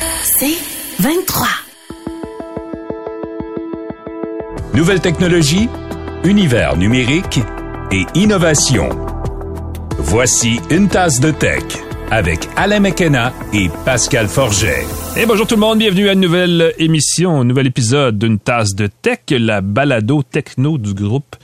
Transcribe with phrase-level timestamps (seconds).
[0.00, 0.58] C'est
[1.00, 1.46] 23.
[4.74, 5.68] Nouvelle technologie,
[6.24, 7.40] univers numérique
[7.90, 8.88] et innovation.
[9.98, 11.62] Voici une tasse de tech
[12.10, 14.84] avec Alain McKenna et Pascal Forget.
[15.16, 18.74] Et bonjour tout le monde, bienvenue à une nouvelle émission, un nouvel épisode d'une tasse
[18.74, 21.36] de tech, la balado techno du groupe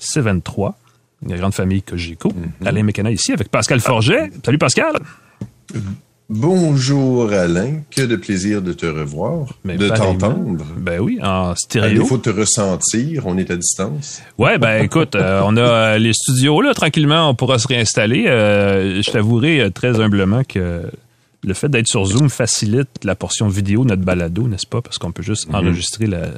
[0.00, 0.72] C23,
[1.28, 2.34] une grande famille que j'écoute.
[2.64, 4.30] Alain McKenna ici avec Pascal Forget.
[4.44, 4.94] Salut Pascal.
[6.32, 10.64] Bonjour Alain, que de plaisir de te revoir, Mais de t'entendre.
[10.76, 12.02] Ben oui, en stéréo.
[12.02, 14.22] défaut de te ressentir, on est à distance.
[14.38, 18.28] Ouais, ben écoute, euh, on a euh, les studios là, tranquillement, on pourra se réinstaller.
[18.28, 20.82] Euh, je t'avouerai très humblement que
[21.42, 24.82] le fait d'être sur Zoom facilite la portion vidéo de notre balado, n'est-ce pas?
[24.82, 26.32] Parce qu'on peut juste enregistrer la,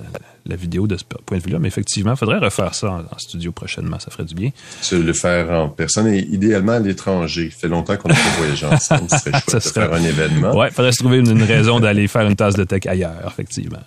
[0.46, 1.58] la vidéo de ce point de vue-là.
[1.58, 4.50] Mais effectivement, il faudrait refaire ça en, en studio prochainement, ça ferait du bien.
[4.80, 7.50] Se le faire en personne et idéalement à l'étranger.
[7.50, 9.10] Ça fait longtemps qu'on n'a pas voyagé ensemble.
[9.10, 10.56] Ce serait chouette Ça de serait- faire un événement.
[10.56, 13.80] Ouais, faudrait se trouver une, une raison d'aller faire une tasse de tech ailleurs, effectivement.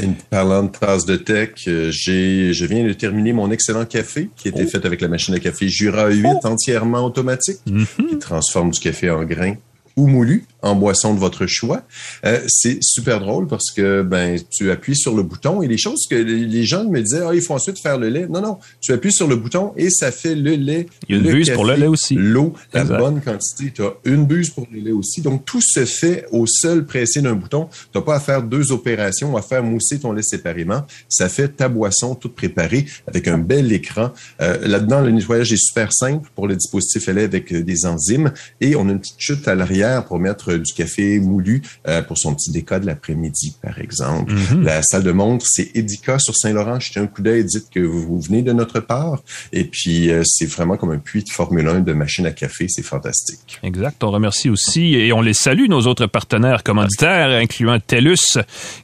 [0.00, 4.50] Et parlant de tasse de tech, euh, je viens de terminer mon excellent café qui
[4.52, 4.58] Oh.
[4.58, 8.06] était fait avec la machine à café Jura 8 entièrement automatique Mm-hmm.
[8.08, 9.54] qui transforme du café en grains
[9.96, 11.82] ou moulu en boisson de votre choix.
[12.24, 16.06] Euh, c'est super drôle parce que ben tu appuies sur le bouton et les choses
[16.08, 18.26] que les gens me disaient ah il faut ensuite faire le lait.
[18.28, 20.86] Non non, tu appuies sur le bouton et ça fait le lait.
[21.08, 22.14] Il y a une buse pour le lait aussi.
[22.14, 23.72] L'eau, la bonne quantité.
[23.74, 25.20] Tu as une buse pour le lait aussi.
[25.20, 27.68] Donc tout se fait au seul pressé d'un bouton.
[27.92, 30.86] Tu n'as pas à faire deux opérations, à faire mousser ton lait séparément.
[31.08, 34.12] Ça fait ta boisson toute préparée avec un bel écran.
[34.40, 38.32] Euh, Là-dedans, le nettoyage est super simple pour le dispositif lait avec euh, des enzymes
[38.60, 42.02] et on a une petite chute à l'arrière pour mettre euh, du café moulu euh,
[42.02, 44.32] pour son petit déca de l'après-midi, par exemple.
[44.32, 44.62] Mhm.
[44.64, 46.78] La salle de montre, c'est Edica sur Saint-Laurent.
[46.80, 49.22] Jetez un coup d'œil, dites que vous venez de notre part.
[49.52, 52.66] Et puis, euh, c'est vraiment comme un puits de Formule 1 de machine à café.
[52.68, 53.58] C'est fantastique.
[53.62, 54.02] Exact.
[54.04, 58.38] On remercie aussi et on les salue, nos autres partenaires commanditaires, incluant TELUS,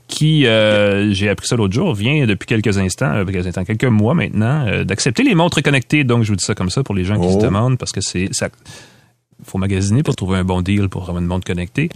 [0.09, 4.15] qui, euh, j'ai appris ça l'autre jour, vient depuis quelques instants, quelques instants, quelques mois
[4.15, 6.05] maintenant, d'accepter les montres connectées.
[6.05, 7.39] Donc, je vous dis ça comme ça pour les gens qui Oh.
[7.39, 8.49] se demandent, parce que c'est ça.
[9.48, 11.88] Faut magasiner pour trouver un bon deal pour avoir une montre connectée.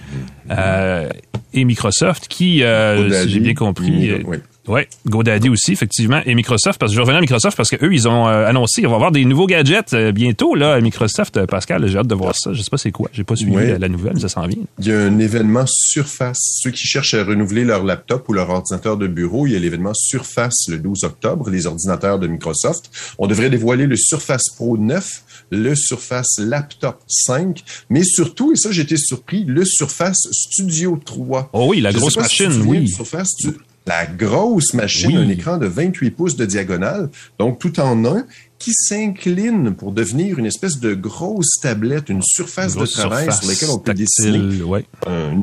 [0.50, 1.08] Euh,
[1.54, 4.38] et Microsoft, qui, euh, si j'ai bien compris, euh, oui.
[4.68, 7.92] Ouais, GoDaddy aussi, effectivement, et Microsoft, parce que je revenais à Microsoft parce que eux,
[7.92, 11.46] ils ont euh, annoncé, on va avoir des nouveaux gadgets euh, bientôt, là, à Microsoft,
[11.46, 12.52] Pascal, j'ai hâte de voir ça.
[12.52, 13.72] Je sais pas c'est quoi, j'ai pas suivi Ouais.
[13.72, 14.62] la, la nouvelle, mais ça s'en vient.
[14.78, 16.38] Il y a un événement Surface.
[16.62, 19.58] Ceux qui cherchent à renouveler leur laptop ou leur ordinateur de bureau, il y a
[19.58, 22.88] l'événement Surface le 12 octobre, les ordinateurs de Microsoft.
[23.18, 28.72] On devrait dévoiler le Surface Pro 9, le Surface Laptop 5, mais surtout, et ça
[28.72, 31.50] j'ai été surpris, le Surface Studio 3.
[31.52, 32.80] Oh oui, la Je grosse si machine, oui.
[32.80, 33.52] du Surface, tu-
[33.86, 35.24] la grosse machine, Oui.
[35.24, 38.24] un écran de 28 pouces de diagonale, donc tout en un,
[38.58, 43.48] qui s'incline pour devenir une espèce de grosse tablette, une surface de travail surface sur
[43.50, 44.06] laquelle on peut tactile,
[44.48, 44.84] dessiner ouais.
[45.06, 45.36] un-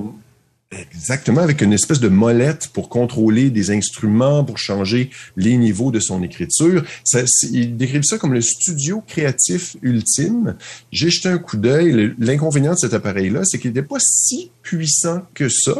[0.72, 6.00] Exactement, avec une espèce de molette pour contrôler des instruments, pour changer les niveaux de
[6.00, 6.84] son écriture.
[7.04, 7.22] Ça,
[7.52, 10.56] ils décrivent ça comme le studio créatif ultime.
[10.92, 12.14] J'ai jeté un coup d'œil.
[12.20, 15.74] L'inconvénient de cet appareil-là, c'est qu'il n'était pas si puissant que ça.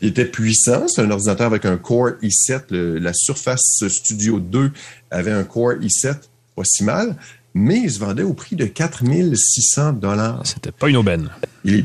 [0.00, 2.62] Il était puissant, c'est un ordinateur avec un Core i7.
[2.70, 4.70] Le- la Surface Studio 2
[5.10, 6.14] avait un Core i7,
[6.54, 7.16] pas si mal,
[7.54, 10.42] mais il se vendait au prix de 4600 dollars.
[10.46, 11.30] C'était pas une aubaine.
[11.64, 11.84] Il est-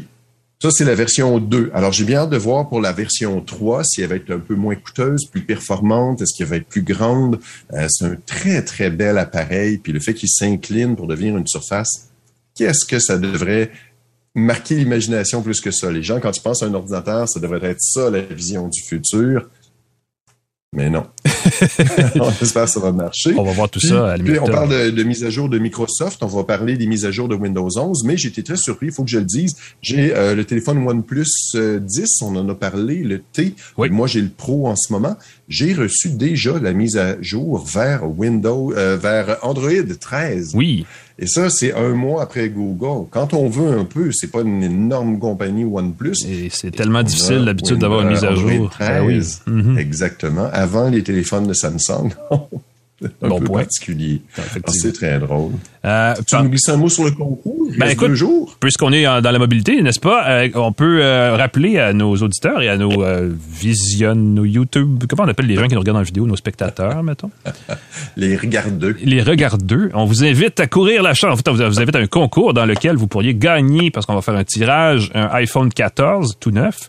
[0.66, 1.70] Ça, c'est la version 2.
[1.76, 4.40] Alors, j'ai bien hâte de voir pour la version 3 si elle va être un
[4.40, 7.40] peu moins coûteuse, plus performante, est-ce qu'elle va être plus grande?
[7.74, 9.78] Euh, c'est un très, très bel appareil.
[9.78, 12.10] Puis le fait qu'il s'incline pour devenir une surface,
[12.56, 13.70] qu'est-ce que ça devrait
[14.34, 15.92] marquer l'imagination plus que ça?
[15.92, 18.82] Les gens, quand ils pensent à un ordinateur, ça devrait être ça, la vision du
[18.82, 19.48] futur.
[20.76, 21.06] Mais non.
[22.20, 23.34] on espère que ça va marcher.
[23.38, 25.48] On va voir tout Puis- ça à puis on parle de, de mise à jour
[25.48, 28.58] de Microsoft, on va parler des mises à jour de Windows 11, mais été très
[28.58, 29.56] surpris, il faut que je le dise.
[29.82, 31.26] J'ai euh, le téléphone OnePlus
[31.56, 33.56] euh, 10, on en a parlé, le T.
[33.78, 33.90] Oui.
[33.90, 35.16] Moi, j'ai le Pro en ce moment.
[35.48, 39.70] J'ai reçu déjà la mise à jour vers Windows, euh, vers Android
[40.00, 40.52] 13.
[40.56, 40.86] Oui,
[41.18, 43.08] Et ça, c'est un mois après Google.
[43.10, 46.16] Quand on veut un peu, c'est pas une énorme compagnie OnePlus.
[46.28, 48.70] et c'est tellement difficile d'habitude d'avoir une mise à jour.
[48.70, 48.90] 13.
[48.92, 49.22] Ah oui.
[49.48, 49.78] Mhm.
[49.78, 50.50] Exactement.
[50.52, 52.10] Avant les téléphones de Samsung.
[53.22, 53.62] un Bon peu point.
[53.64, 54.22] particulier.
[54.38, 55.52] Ah, c'est très drôle.
[55.84, 57.68] Euh, Tu nous glisses un mot sur le concours?
[57.72, 58.56] Il Ben, écoute, deux jours.
[58.60, 62.16] Puisqu'on est en- dans la mobilité, n'est-ce pas, euh, on peut euh, rappeler à nos
[62.16, 65.80] auditeurs et à nos euh, visionnes, nos YouTube, comment on appelle les gens qui nous
[65.82, 67.30] regardent en vidéo, nos spectateurs, mettons,
[68.18, 68.96] Les regardeux.
[69.04, 69.90] les regardeux.
[69.94, 71.34] On vous invite à courir la chance.
[71.34, 74.16] En fait, on vous invite à un concours dans lequel vous pourriez gagner, parce qu'on
[74.16, 76.88] va faire un tirage, un iPhone 14 tout neuf,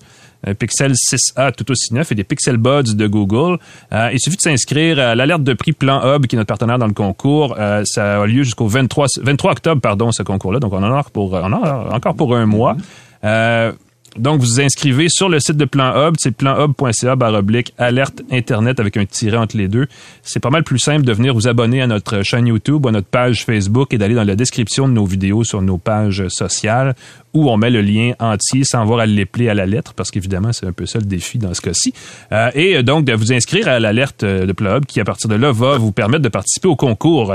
[0.54, 3.58] Pixel 6A tout aussi neuf et des Pixel Buds de Google.
[3.92, 6.78] Euh, il suffit de s'inscrire à l'alerte de prix Plan Hub, qui est notre partenaire
[6.78, 7.56] dans le concours.
[7.58, 10.60] Euh, ça a lieu jusqu'au 23, 23 octobre, pardon, ce concours-là.
[10.60, 12.76] Donc, on en a pour, on en a encore pour un mois.
[13.24, 13.72] Euh,
[14.18, 18.80] donc, vous vous inscrivez sur le site de Plan Hub, c'est planhub.ca baroblique alerte Internet
[18.80, 19.86] avec un tiret entre les deux.
[20.22, 22.92] C'est pas mal plus simple de venir vous abonner à notre chaîne YouTube ou à
[22.92, 26.94] notre page Facebook et d'aller dans la description de nos vidéos sur nos pages sociales
[27.34, 30.54] où on met le lien entier sans avoir à l'épeler à la lettre, parce qu'évidemment,
[30.54, 31.92] c'est un peu ça le défi dans ce cas-ci.
[32.32, 35.34] Euh, et donc, de vous inscrire à l'alerte de Plan Hub qui, à partir de
[35.34, 37.34] là, va vous permettre de participer au concours.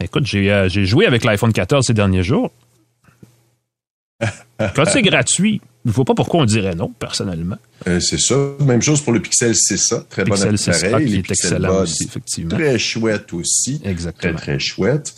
[0.00, 2.50] Écoute, j'ai euh, joué avec l'iPhone 14 ces derniers jours.
[4.74, 7.58] Quand c'est gratuit, je ne vois pas pourquoi on dirait non, personnellement.
[7.86, 8.36] Euh, c'est ça.
[8.60, 10.06] Même chose pour le Pixel 6A.
[10.08, 10.54] Très bon appareil.
[10.54, 12.56] 6A, qui est excellent aussi, effectivement.
[12.56, 13.80] Très chouette aussi.
[13.84, 14.34] Exactement.
[14.34, 15.14] Très, très chouette.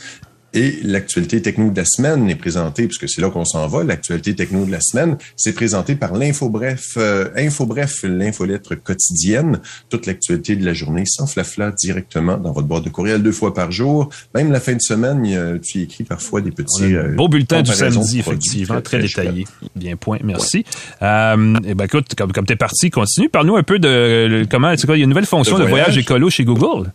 [0.57, 4.35] Et l'actualité techno de la semaine est présentée, puisque c'est là qu'on s'en va, l'actualité
[4.35, 9.61] techno de la semaine, c'est présenté par l'Infobref, euh, Infobref, l'infolettre quotidienne,
[9.91, 13.53] toute l'actualité de la journée sans flafla directement dans votre boîte de courriel deux fois
[13.53, 14.09] par jour.
[14.35, 16.95] Même la fin de semaine, tu écris parfois des petits...
[16.95, 19.45] Euh, beau bulletin du samedi, effectivement, très, détaillé.
[19.75, 20.65] Bien point, merci.
[21.03, 23.29] Euh, eh ben, écoute, comme, comme t'es parti, continue.
[23.29, 25.65] Parle-nous un peu de comment, tu sais quoi, il y a une nouvelle fonction de
[25.65, 26.93] voyage écolo chez Google.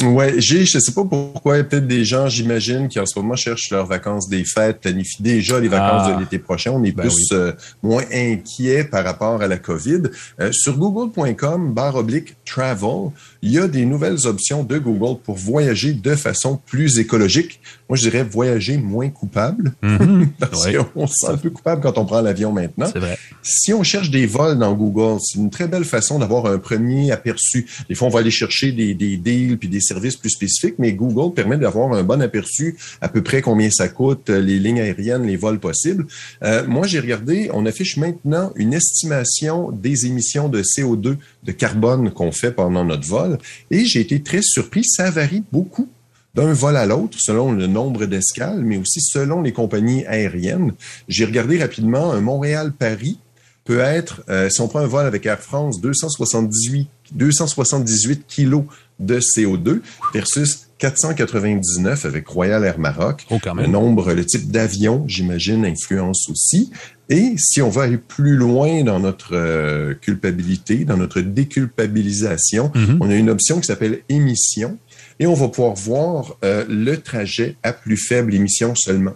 [0.00, 3.70] Ouais, j'ai, je sais pas pourquoi, peut-être des gens, j'imagine, qui en ce moment cherchent
[3.70, 6.20] leurs vacances des fêtes, planifient déjà les vacances de ah.
[6.20, 6.72] l'été prochain.
[6.72, 7.52] On est ben plus euh,
[7.82, 10.02] moins inquiet par rapport à la COVID.
[10.40, 13.10] Euh, sur google.com, barre oblique travel,
[13.42, 17.60] il y a des nouvelles options de Google pour voyager de façon plus écologique.
[17.88, 20.28] Moi, je dirais voyager moins coupable, mm-hmm.
[20.38, 22.86] parce qu'on se sent un peu coupable quand on prend l'avion maintenant.
[22.94, 23.18] Vrai.
[23.42, 27.10] Si on cherche des vols dans Google, c'est une très belle façon d'avoir un premier
[27.10, 27.66] aperçu.
[27.88, 30.92] Des fois, on va aller chercher des, des deals puis des services plus spécifiques, mais
[30.92, 34.80] Google permet d'avoir un bon aperçu à peu près combien ça coûte, euh, les lignes
[34.80, 36.06] aériennes, les vols possibles.
[36.44, 42.10] Euh, moi, j'ai regardé, on affiche maintenant une estimation des émissions de CO2, de carbone
[42.12, 43.31] qu'on fait pendant notre vol.
[43.70, 45.88] Et j'ai été très surpris, ça varie beaucoup
[46.34, 50.72] d'un vol à l'autre selon le nombre d'escales, mais aussi selon les compagnies aériennes.
[51.08, 53.18] J'ai regardé rapidement un Montréal-Paris
[53.64, 58.64] peut être, euh, si on prend un vol avec Air France, 278, 278 kilos
[58.98, 59.82] de CO2
[60.12, 63.24] versus 499 avec Royal Air Maroc.
[63.30, 66.72] Oh, le nombre, le type d'avion, j'imagine, influence aussi.
[67.12, 72.96] Et si on va aller plus loin dans notre euh, culpabilité, dans notre déculpabilisation, mm-hmm.
[73.00, 74.78] on a une option qui s'appelle émission
[75.20, 79.12] et on va pouvoir voir euh, le trajet à plus faible émission seulement.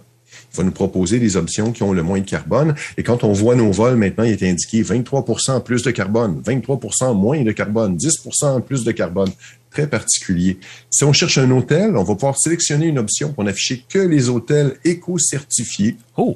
[0.53, 2.75] Il va nous proposer des options qui ont le moins de carbone.
[2.97, 7.15] Et quand on voit nos vols, maintenant, il est indiqué 23% plus de carbone, 23%
[7.15, 9.31] moins de carbone, 10% plus de carbone
[9.77, 10.57] très particulier.
[10.89, 14.27] Si on cherche un hôtel, on va pouvoir sélectionner une option pour n'afficher que les
[14.27, 15.97] hôtels éco-certifiés.
[16.15, 16.35] Oh.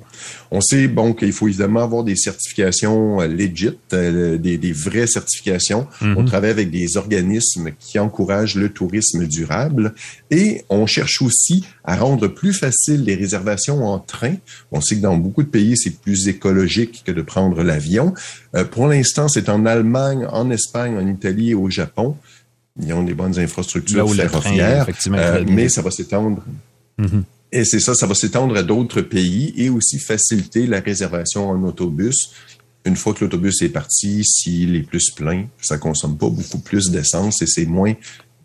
[0.51, 5.07] On sait bon qu'il faut évidemment avoir des certifications euh, legit, euh, des, des, vraies
[5.07, 5.88] certifications.
[6.01, 6.13] Mm-hmm.
[6.17, 9.95] On travaille avec des organismes qui encouragent le tourisme durable
[10.29, 14.35] et on cherche aussi à rendre plus facile les réservations en train.
[14.71, 18.13] On sait que dans beaucoup de pays, c'est plus écologique que de prendre l'avion.
[18.55, 22.15] Euh, pour l'instant, c'est en Allemagne, en Espagne, en Italie et au Japon.
[22.79, 26.44] Ils ont des bonnes infrastructures ferroviaires, euh, mais ça va s'étendre.
[27.00, 27.23] Mm-hmm.
[27.51, 31.62] Et c'est ça, ça va s'étendre à d'autres pays et aussi faciliter la réservation en
[31.63, 32.31] autobus.
[32.85, 36.89] Une fois que l'autobus est parti, s'il est plus plein, ça consomme pas beaucoup plus
[36.89, 37.94] d'essence et c'est moins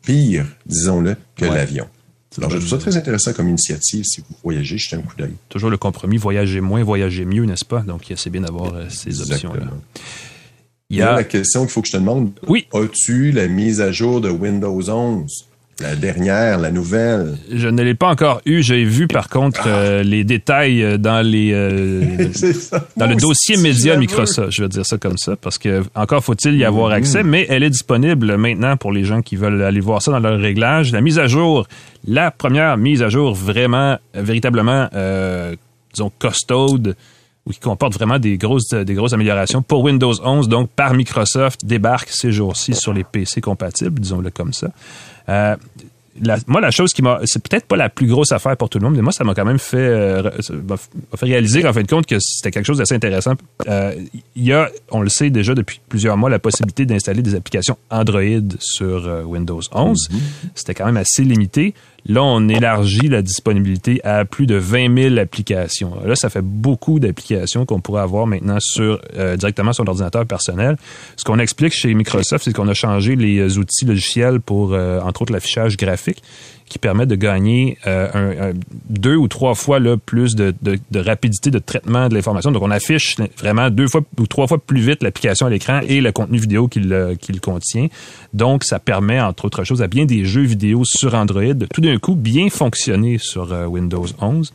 [0.02, 1.87] pire, disons-le, que l'avion.
[2.38, 4.05] Alors, je trouve ça très intéressant comme initiative.
[4.05, 5.34] Si vous voyagez, jetez un coup d'œil.
[5.49, 7.81] Toujours le compromis, voyager moins, voyager mieux, n'est-ce pas?
[7.81, 9.69] Donc, c'est bien d'avoir euh, ces options-là.
[10.88, 12.31] Il y a la question qu'il faut que je te demande.
[12.47, 12.66] Oui.
[12.73, 15.47] As-tu la mise à jour de Windows 11?
[15.81, 17.37] La dernière, la nouvelle?
[17.52, 18.62] Je ne l'ai pas encore eu.
[18.62, 19.69] J'ai vu par contre ah.
[19.69, 22.00] euh, les détails euh, dans les euh,
[22.97, 24.52] dans le dossier média Microsoft.
[24.52, 26.95] Je vais dire ça comme ça parce que encore faut-il y avoir mm-hmm.
[26.95, 30.21] accès, mais elle est disponible maintenant pour les gens qui veulent aller voir ça dans
[30.21, 30.93] leur réglage.
[30.93, 31.66] La mise à jour,
[32.07, 34.88] la première mise à jour vraiment, véritablement,
[35.93, 36.97] disons costaude
[37.47, 41.65] ou qui comporte vraiment des grosses, des grosses améliorations pour Windows 11, donc par Microsoft,
[41.65, 44.69] débarque ces jours-ci sur les PC compatibles, disons-le comme ça.
[45.29, 45.57] Euh,
[46.47, 47.21] moi, la chose qui m'a.
[47.25, 49.35] C'est peut-être pas la plus grosse affaire pour tout le monde, mais moi, ça m'a
[49.35, 52.95] quand même fait, euh, fait réaliser, en fin de compte, que c'était quelque chose d'assez
[52.95, 53.35] intéressant.
[53.69, 53.95] Euh,
[54.35, 57.76] il y a, on le sait déjà depuis plusieurs mois, la possibilité d'installer des applications
[57.91, 58.23] Android
[58.59, 60.09] sur euh, Windows 11.
[60.09, 60.17] Mm-hmm.
[60.55, 61.75] C'était quand même assez limité.
[62.08, 65.92] Là, on élargit la disponibilité à plus de 20 000 applications.
[66.04, 70.76] Là, ça fait beaucoup d'applications qu'on pourrait avoir maintenant sur euh, directement sur l'ordinateur personnel.
[71.16, 75.22] Ce qu'on explique chez Microsoft, c'est qu'on a changé les outils logiciels pour, euh, entre
[75.22, 76.22] autres, l'affichage graphique
[76.68, 78.52] qui permet de gagner euh,
[78.88, 80.54] deux ou trois fois plus de,
[80.94, 82.50] rapidité de traitement de l'information.
[82.50, 86.00] Donc, on affiche vraiment deux fois ou trois fois plus vite l'application à l'écran et
[86.00, 87.86] le contenu vidéo qu'il contient.
[88.34, 91.96] Donc, ça permet, entre autres choses, à bien des jeux vidéo sur Android tout d'un
[91.99, 94.53] coup bien fonctionner sur Windows 11.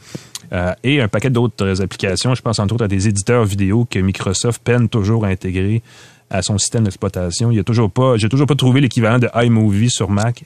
[0.54, 2.36] Euh, et un paquet d'autres applications.
[2.36, 5.82] Je pense entre autres à des éditeurs vidéo que Microsoft peine toujours à intégrer
[6.30, 7.52] à son système d'exploitation.
[7.52, 10.44] Il y a toujours pas, j'ai toujours pas trouvé l'équivalent de iMovie sur Mac.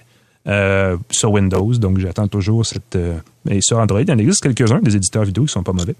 [0.47, 2.95] Euh, sur Windows, donc j'attends toujours cette.
[2.95, 3.17] Euh,
[3.49, 5.95] et sur Android, il en existe quelques-uns des éditeurs vidéo qui sont pas mauvais.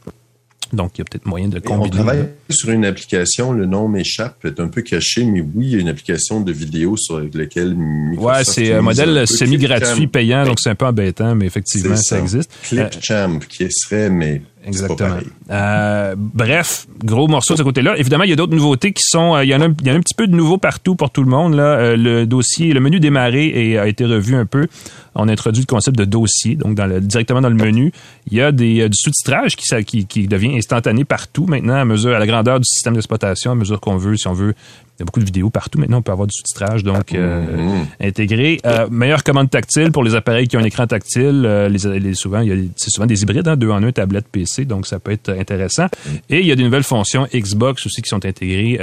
[0.75, 1.85] Donc, il y a peut-être moyen de combiner.
[1.85, 5.71] on travaille sur une application, le nom m'échappe, est un peu caché, mais oui, il
[5.71, 10.45] y a une application de vidéo sur laquelle Microsoft Ouais, c'est un modèle semi-gratuit payant,
[10.45, 12.19] donc c'est un peu embêtant, mais effectivement, ça.
[12.19, 12.51] existe.
[12.63, 15.17] Clipchamp, qui serait, mais Exactement.
[15.51, 17.97] Euh, bref, gros morceau de ce côté-là.
[17.97, 19.35] Évidemment, il y a d'autres nouveautés qui sont.
[19.35, 21.11] Euh, il, y en a, il y a un petit peu de nouveau partout pour
[21.11, 21.53] tout le monde.
[21.53, 21.63] Là.
[21.63, 24.67] Euh, le dossier, le menu démarrer a été revu un peu.
[25.13, 27.91] On a introduit le concept de dossier, donc dans le, directement dans le menu.
[28.29, 32.15] Il y a des, du sous-titrage qui, qui, qui devient instantané partout maintenant à mesure
[32.15, 34.55] à la grandeur du système d'exploitation, à mesure qu'on veut, si on veut
[34.97, 35.77] il y a beaucoup de vidéos partout.
[35.77, 38.07] Maintenant, on peut avoir du sous-titrage, donc euh, mm-hmm.
[38.07, 38.59] intégré.
[38.65, 41.43] Euh, meilleure commande tactile pour les appareils qui ont un écran tactile.
[41.45, 42.41] Euh, les, souvent,
[42.77, 45.87] c'est souvent des hybrides, hein, deux en un, tablette PC, donc ça peut être intéressant.
[46.29, 48.79] Et il y a des nouvelles fonctions Xbox aussi qui sont intégrées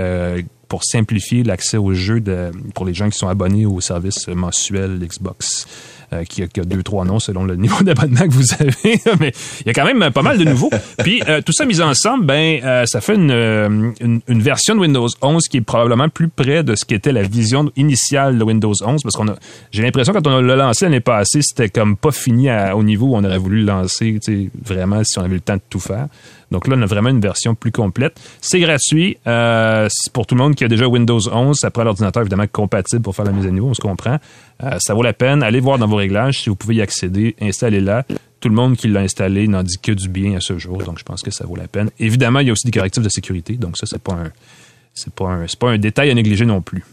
[0.68, 4.98] pour simplifier l'accès aux jeux de, pour les gens qui sont abonnés au service mensuel
[5.00, 5.66] Xbox.
[6.12, 9.00] Euh, qui, a, qui, a, deux, trois noms selon le niveau d'abonnement que vous avez.
[9.20, 10.70] Mais il y a quand même pas mal de nouveaux.
[10.98, 15.08] Puis euh, tout ça mis ensemble, ben euh, ça fait une, une, version de Windows
[15.22, 19.02] 11 qui est probablement plus près de ce qu'était la vision initiale de Windows 11.
[19.02, 19.36] Parce qu'on a,
[19.70, 23.16] j'ai l'impression quand on l'a lancé l'année passée, c'était comme pas fini au niveau où
[23.16, 24.18] on aurait voulu le lancer,
[24.62, 26.08] vraiment si on avait le temps de tout faire.
[26.52, 28.20] Donc là, on a vraiment une version plus complète.
[28.40, 31.56] C'est gratuit euh, pour tout le monde qui a déjà Windows 11.
[31.58, 34.18] Ça prend l'ordinateur évidemment compatible pour faire la mise à niveau, on se comprend.
[34.62, 35.42] Euh, ça vaut la peine.
[35.42, 37.34] Allez voir dans vos réglages si vous pouvez y accéder.
[37.40, 38.04] Installez-la.
[38.40, 40.98] Tout le monde qui l'a installé n'en dit que du bien à ce jour, donc
[40.98, 41.90] je pense que ça vaut la peine.
[42.00, 44.32] Évidemment, il y a aussi des correctifs de sécurité, donc ça, c'est pas un,
[44.94, 46.84] c'est pas un, c'est pas un détail à négliger non plus.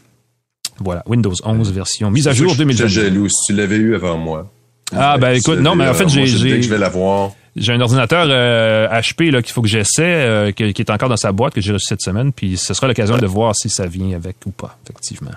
[0.80, 2.88] Voilà, Windows 11 version mise à jour 2020.
[2.88, 4.51] Je jaloux si tu l'avais eu avant moi.
[4.96, 7.32] Ah ben écoute, non, mais en fait j'ai, j'ai, je vais l'avoir.
[7.56, 11.18] J'ai un ordinateur HP euh, là qu'il faut que j'essaie, euh, qui, est encore dans
[11.18, 13.88] sa boîte que j'ai reçu cette semaine, puis ce sera l'occasion de voir si ça
[13.88, 15.32] vient avec ou pas, effectivement.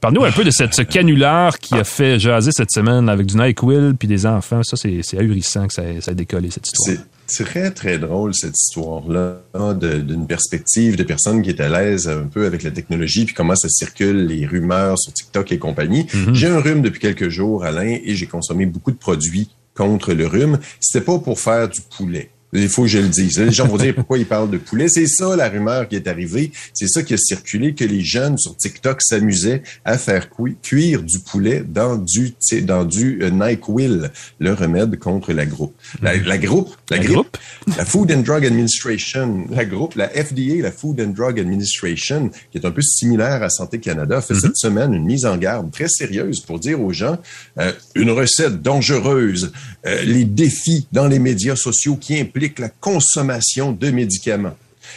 [0.00, 3.36] Parle-nous un peu de cette, ce canular qui a fait jaser cette semaine avec du
[3.36, 4.62] NyQuil puis des enfants.
[4.62, 6.98] Ça, c'est ahurissant que ça, ça a décollé, cette histoire.
[7.26, 9.36] C'est très, très drôle, cette histoire-là,
[9.74, 13.54] d'une perspective de personnes qui est à l'aise un peu avec la technologie, puis comment
[13.54, 16.04] ça circule, les rumeurs sur TikTok et compagnie.
[16.04, 16.34] Mm-hmm.
[16.34, 20.26] J'ai un rhume depuis quelques jours, Alain, et j'ai consommé beaucoup de produits contre le
[20.26, 20.58] rhume.
[20.78, 22.30] C'était pas pour faire du poulet.
[22.52, 23.38] Il faut que je le dise.
[23.38, 24.88] Les gens vont dire pourquoi ils parlent de poulet?
[24.88, 26.50] C'est ça la rumeur qui est arrivée.
[26.74, 30.28] C'est ça qui a circulé, que les jeunes sur TikTok s'amusaient à faire
[30.62, 35.74] cuire du poulet dans du, dans du euh, NyQuil, le remède contre la groupe.
[36.02, 37.36] La, la groupe, la, grippe,
[37.76, 42.58] la Food and Drug Administration, la groupe, la FDA, la Food and Drug Administration, qui
[42.58, 44.40] est un peu similaire à Santé Canada, fait mm-hmm.
[44.40, 47.18] cette semaine une mise en garde très sérieuse pour dire aux gens
[47.58, 49.52] euh, une recette dangereuse,
[49.86, 54.56] euh, les défis dans les médias sociaux qui impliquent la consommation de médicaments.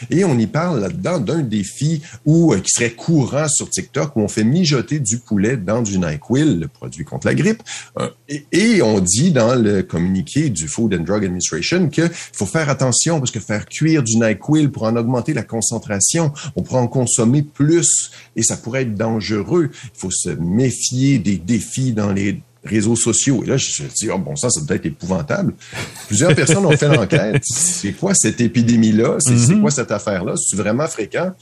[0.10, 4.22] Et on y parle là-dedans d'un défi où, euh, qui serait courant sur TikTok où
[4.22, 7.62] on fait mijoter du poulet dans du NyQuil, le produit contre la grippe.
[8.00, 8.10] Euh,
[8.52, 13.20] et, on dit dans le communiqué du Food and Drug Administration qu'il faut faire attention
[13.20, 17.44] parce que faire cuire du NyQuil pour en augmenter la concentration, on pourrait en consommer
[17.44, 19.70] plus et ça pourrait être dangereux.
[19.72, 23.44] Il faut se méfier des défis dans les réseaux sociaux.
[23.44, 25.54] Et là, je me suis dit, oh, bon, ça, ça doit être épouvantable.
[26.08, 27.44] Plusieurs personnes ont fait l'enquête.
[27.44, 29.18] C'est quoi cette épidémie-là?
[29.20, 29.62] C'est mm-hmm.
[29.62, 30.36] quoi cette affaire-là?
[30.38, 31.34] C'est vraiment fréquent?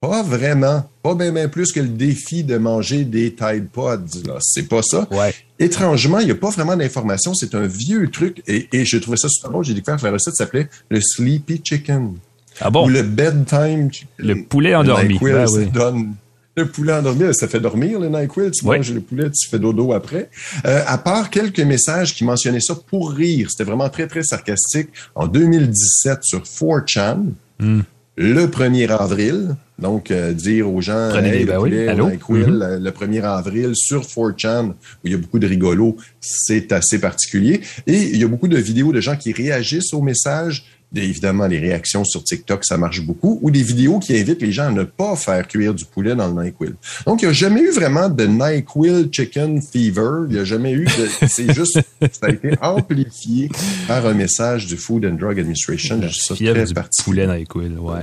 [0.00, 0.88] Pas vraiment.
[1.02, 4.22] Pas bien plus que le défi de manger des Tide Pods.
[4.40, 5.08] C'est pas ça.
[5.10, 5.34] Ouais.
[5.58, 7.34] Étrangement, il n'y a pas vraiment d'informations.
[7.34, 8.42] C'est un vieux truc.
[8.46, 9.62] Et, et je trouvais ça super bon.
[9.64, 12.14] J'ai découvert que la recette s'appelait le Sleepy Chicken.
[12.60, 12.86] Ah bon?
[12.86, 13.90] Ou le Bedtime.
[14.18, 15.18] Le poulet endormi.
[15.20, 15.66] Le ah, oui.
[15.66, 16.14] donne
[16.58, 18.50] le poulet endormi, ça fait dormir le NyQuil.
[18.50, 20.30] Tu manges le poulet, tu fais dodo après.
[20.66, 24.88] Euh, à part quelques messages qui mentionnaient ça pour rire, c'était vraiment très, très sarcastique.
[25.14, 27.26] En 2017, sur 4chan,
[27.60, 27.80] hmm.
[28.16, 32.82] le 1er avril, donc euh, dire aux gens, hey, le, poulet, NyQuil, mm-hmm.
[32.82, 34.74] le 1er avril sur 4chan, où
[35.04, 37.60] il y a beaucoup de rigolos, c'est assez particulier.
[37.86, 41.58] Et il y a beaucoup de vidéos de gens qui réagissent aux messages évidemment, les
[41.58, 44.84] réactions sur TikTok, ça marche beaucoup, ou des vidéos qui invitent les gens à ne
[44.84, 46.74] pas faire cuire du poulet dans le NyQuil.
[47.06, 50.26] Donc, il n'y a jamais eu vraiment de NyQuil Chicken Fever.
[50.28, 51.08] Il n'y a jamais eu de...
[51.28, 51.80] C'est juste...
[52.00, 53.50] ça a été amplifié
[53.86, 56.00] par un message du Food and Drug Administration.
[56.02, 58.02] Je suis très du poulet NyQuil, ouais.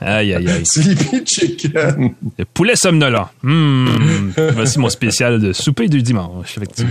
[0.00, 0.62] aïe, aïe, aïe.
[0.64, 2.14] Sleepy Chicken.
[2.38, 3.30] Le poulet somnolent.
[3.42, 4.30] Mmh.
[4.54, 6.90] Voici mon spécial de souper du dimanche, effectivement.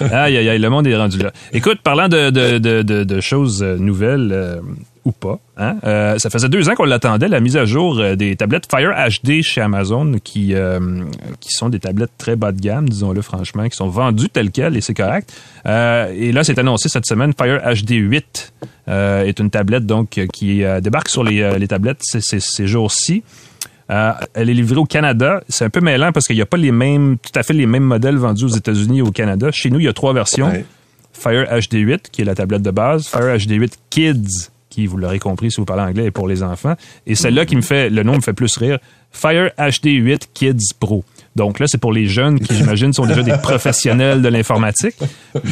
[0.00, 1.32] Aïe, aïe, aïe, le monde est rendu là.
[1.52, 4.60] Écoute, parlant de, de, de, de choses nouvelles euh,
[5.04, 8.14] ou pas, hein, euh, ça faisait deux ans qu'on l'attendait, la mise à jour euh,
[8.14, 10.54] des tablettes Fire HD chez Amazon, qui,
[11.40, 14.76] qui sont des tablettes très bas de gamme, disons-le franchement, qui sont vendues telles quelles,
[14.76, 15.32] et c'est correct.
[15.66, 18.52] et là, c'est annoncé cette semaine, Fire HD 8
[18.86, 23.22] est une tablette donc qui débarque sur les, les tablettes ces, jours-ci.
[23.88, 25.42] Elle est livrée au Canada.
[25.48, 27.66] C'est un peu mêlant parce qu'il n'y a pas les mêmes, tout à fait les
[27.66, 29.50] mêmes modèles vendus aux États-Unis et au Canada.
[29.52, 30.52] Chez nous, il y a trois versions.
[31.22, 33.06] Fire HD8, qui est la tablette de base.
[33.06, 36.74] Fire HD8 Kids, qui, vous l'aurez compris si vous parlez anglais, est pour les enfants.
[37.06, 38.78] Et celle-là qui me fait, le nom me fait plus rire.
[39.12, 41.04] Fire HD8 Kids Pro.
[41.34, 44.96] Donc là, c'est pour les jeunes qui, j'imagine, sont déjà des professionnels de l'informatique.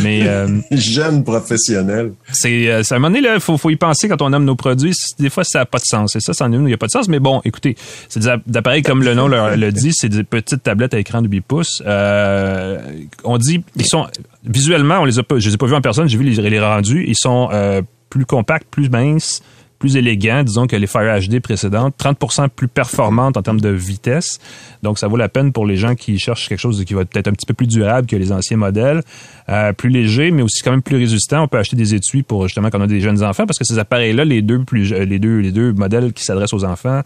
[0.03, 2.13] Mais euh, jeunes professionnels.
[2.33, 4.57] C'est euh, à un moment donné, il faut, faut, y penser quand on nomme nos
[4.57, 4.93] produits.
[5.19, 6.17] Des fois, ça n'a pas de sens.
[6.17, 7.09] Et ça, ça en il n'y a pas de sens.
[7.09, 7.77] Mais bon, écoutez,
[8.09, 11.29] c'est des appareils, comme le nom le, dit, c'est des petites tablettes à écran de
[11.29, 11.83] 8 pouces.
[11.87, 12.79] Euh,
[13.25, 14.07] on dit, ils sont
[14.45, 16.51] visuellement, on les a pas, je les ai pas vus en personne, j'ai vu les,
[16.51, 17.05] les rendus.
[17.07, 19.43] Ils sont euh, plus compacts, plus minces
[19.81, 24.39] plus élégant, disons, que les Fire HD précédentes, 30% plus performantes en termes de vitesse.
[24.83, 27.09] Donc, ça vaut la peine pour les gens qui cherchent quelque chose qui va être
[27.09, 29.03] peut-être un petit peu plus durable que les anciens modèles,
[29.49, 31.43] euh, plus léger, mais aussi quand même plus résistant.
[31.43, 33.65] On peut acheter des étuis pour justement quand on a des jeunes enfants, parce que
[33.65, 37.01] ces appareils-là, les deux plus, les deux, les deux modèles qui s'adressent aux enfants,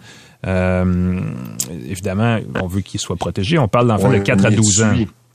[0.45, 1.21] euh,
[1.89, 3.57] évidemment, on veut qu'ils soient protégés.
[3.57, 4.95] On parle d'enfants de 4 à 12 ans.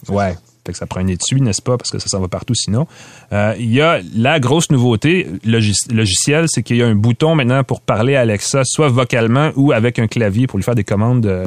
[0.10, 0.36] Ouais
[0.72, 1.78] que ça prend un étui, n'est-ce pas?
[1.78, 2.88] Parce que ça s'en va partout sinon.
[3.32, 7.64] Euh, il y a la grosse nouveauté logicielle, c'est qu'il y a un bouton maintenant
[7.64, 11.26] pour parler à Alexa, soit vocalement ou avec un clavier pour lui faire des commandes
[11.26, 11.46] euh,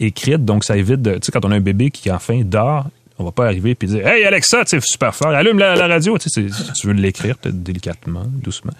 [0.00, 0.44] écrites.
[0.44, 2.86] Donc, ça évite tu sais, quand on a un bébé qui enfin dort,
[3.18, 6.18] on va pas arriver et dire Hey Alexa, tu super fort, allume la, radio.
[6.18, 8.72] Tu, veux l'écrire délicatement, doucement.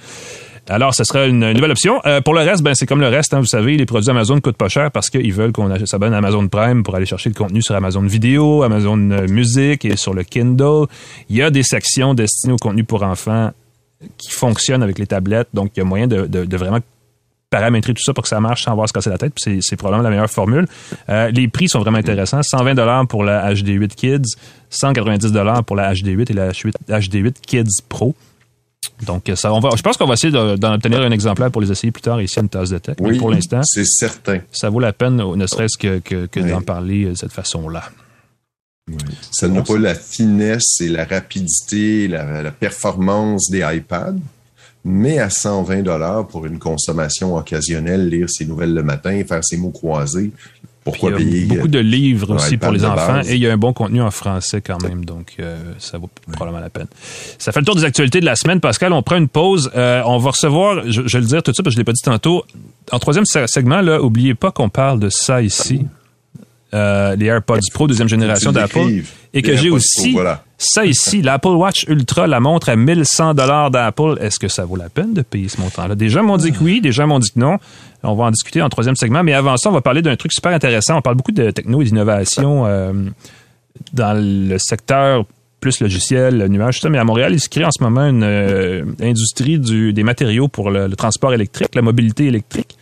[0.69, 2.01] Alors, ce sera une nouvelle option.
[2.07, 3.35] Euh, pour le reste, ben, c'est comme le reste.
[3.35, 6.19] Hein, vous savez, les produits Amazon coûtent pas cher parce qu'ils veulent qu'on s'abonne à
[6.19, 10.15] Amazon Prime pour aller chercher le contenu sur Amazon Vidéo, Amazon euh, Musique et sur
[10.15, 10.87] le Kindle.
[11.29, 13.53] Il y a des sections destinées au contenu pour enfants
[14.17, 15.49] qui fonctionnent avec les tablettes.
[15.53, 16.81] Donc, il y a moyen de, vraiment
[17.51, 19.35] paramétrer tout ça pour que ça marche sans avoir à se casser la tête.
[19.37, 20.67] C'est probablement la meilleure formule.
[21.11, 22.43] Euh, les prix sont vraiment intéressants.
[22.43, 24.37] 120 dollars pour la HD8 Kids,
[24.71, 28.15] 190 dollars pour la HD8 et la HD8 Kids Pro.
[29.07, 31.71] Donc, ça, on va, je pense qu'on va essayer d'en obtenir un exemplaire pour les
[31.71, 32.97] essayer plus tard ici à une tasse de tech.
[33.01, 34.41] Oui, pour l'instant, c'est certain.
[34.53, 37.83] Ça vaut la peine, ne serait-ce que, que, d'en parler de cette façon-là.
[39.31, 44.17] Ça n'a pas la finesse et la rapidité, la, la performance des iPads,
[44.85, 49.57] mais à 120 dollars pour une consommation occasionnelle, lire ses nouvelles le matin, faire ses
[49.57, 50.31] mots croisés,
[50.85, 53.53] pourquoi il y a beaucoup de livres aussi pour les enfants et il y a
[53.53, 56.87] un bon contenu en français quand même, donc euh, ça vaut probablement la peine.
[57.39, 58.93] Ça fait le tour des actualités de la semaine, Pascal.
[58.93, 59.71] On prend une pause.
[59.75, 61.85] Euh, on va recevoir, je, vais le dire tout de suite parce que je l'ai
[61.85, 62.45] pas dit tantôt.
[62.93, 65.87] En troisième segment, là, oubliez pas qu'on parle de ça ici.
[66.75, 70.15] Euh, les AirPods Pro deuxième génération d'Apple et que j'ai aussi
[70.65, 74.19] ça ici, l'Apple Watch Ultra, la montre à 1100 dollars d'Apple.
[74.21, 75.95] Est-ce que ça vaut la peine de payer ce montant-là?
[75.95, 77.59] Des gens m'ont dit que oui, gens m'ont dit que non.
[78.03, 80.33] On va en discuter en troisième segment, mais avant ça, on va parler d'un truc
[80.33, 80.99] super intéressant.
[80.99, 82.93] On parle beaucoup de techno et d'innovation euh,
[83.93, 85.25] dans le secteur
[85.61, 86.91] plus logiciel, le nuage, tout ça.
[86.91, 90.71] Mais à Montréal, il se crée en ce moment une euh, industrie des matériaux pour
[90.71, 92.77] le, transport électrique, la mobilité électrique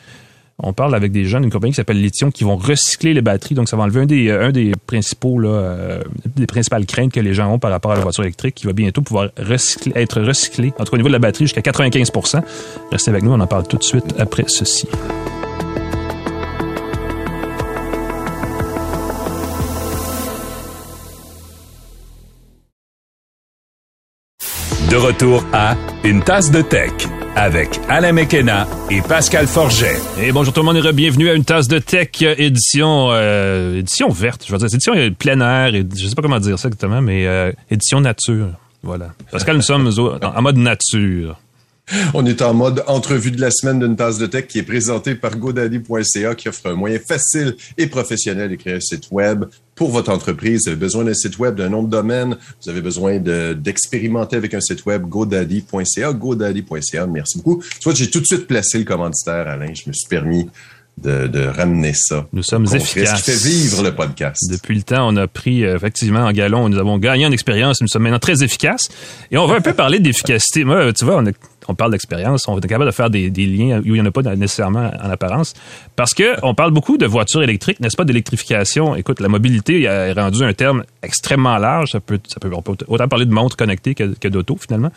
[0.62, 3.54] on parle avec des jeunes d'une compagnie qui s'appelle Lithium qui vont recycler les batteries.
[3.54, 6.02] Donc, ça va enlever un des, principaux, euh,
[6.48, 9.02] principales craintes que les gens ont par rapport à la voiture électrique qui va bientôt
[9.02, 12.42] pouvoir être recyclé, en tout cas au niveau de la batterie, jusqu'à 95%
[12.90, 14.86] Restez avec nous, on en parle tout de suite après ceci.
[24.90, 26.92] De retour à Une tasse de tech
[27.36, 29.96] avec Alain Mekena et Pascal Forget.
[30.20, 34.08] Et bonjour tout le monde et bienvenue à une tasse de tech édition euh, édition
[34.10, 37.00] verte, je veux dire édition plein air, et, je sais pas comment dire ça exactement,
[37.00, 38.50] mais euh, édition nature.
[38.82, 39.12] Voilà.
[39.30, 39.90] Pascal, nous sommes
[40.22, 41.38] en mode nature.
[42.14, 45.14] On est en mode entrevue de la semaine d'une tasse de tech qui est présentée
[45.14, 49.44] par godaddy.ca qui offre un moyen facile et professionnel d'écrire un site web
[49.82, 50.60] pour votre entreprise.
[50.62, 54.54] Vous avez besoin d'un site web, d'un nom de domaine, vous avez besoin d'expérimenter avec
[54.54, 57.06] un site web, godaddy.ca, godaddy.ca.
[57.08, 57.60] Merci beaucoup.
[57.60, 59.74] Tu vois, j'ai tout de suite placé le commanditaire, Alain.
[59.74, 60.48] Je me suis permis
[60.98, 62.28] de, ramener ça.
[62.32, 63.24] Nous sommes efficaces.
[63.24, 64.40] Ce qui fait vivre le podcast.
[64.48, 67.80] Depuis le temps, on a pris euh, effectivement en galon, nous avons gagné en expérience,
[67.80, 68.88] nous sommes maintenant très efficaces.
[69.32, 70.62] Et on va un peu parler d'efficacité.
[70.62, 71.32] Moi, tu vois, on a
[71.68, 74.10] on parle d'expérience, on est capable de faire des, liens où il n'y en a
[74.10, 75.54] pas nécessairement en apparence.
[75.96, 78.94] Parce que on parle beaucoup de voitures électriques, n'est-ce pas, d'électrification.
[78.94, 81.90] Écoute, la mobilité est rendu un terme extrêmement large.
[81.92, 82.50] Ça peut, ça peut
[82.88, 84.90] autant parler de montres connectées que, que d'auto, finalement.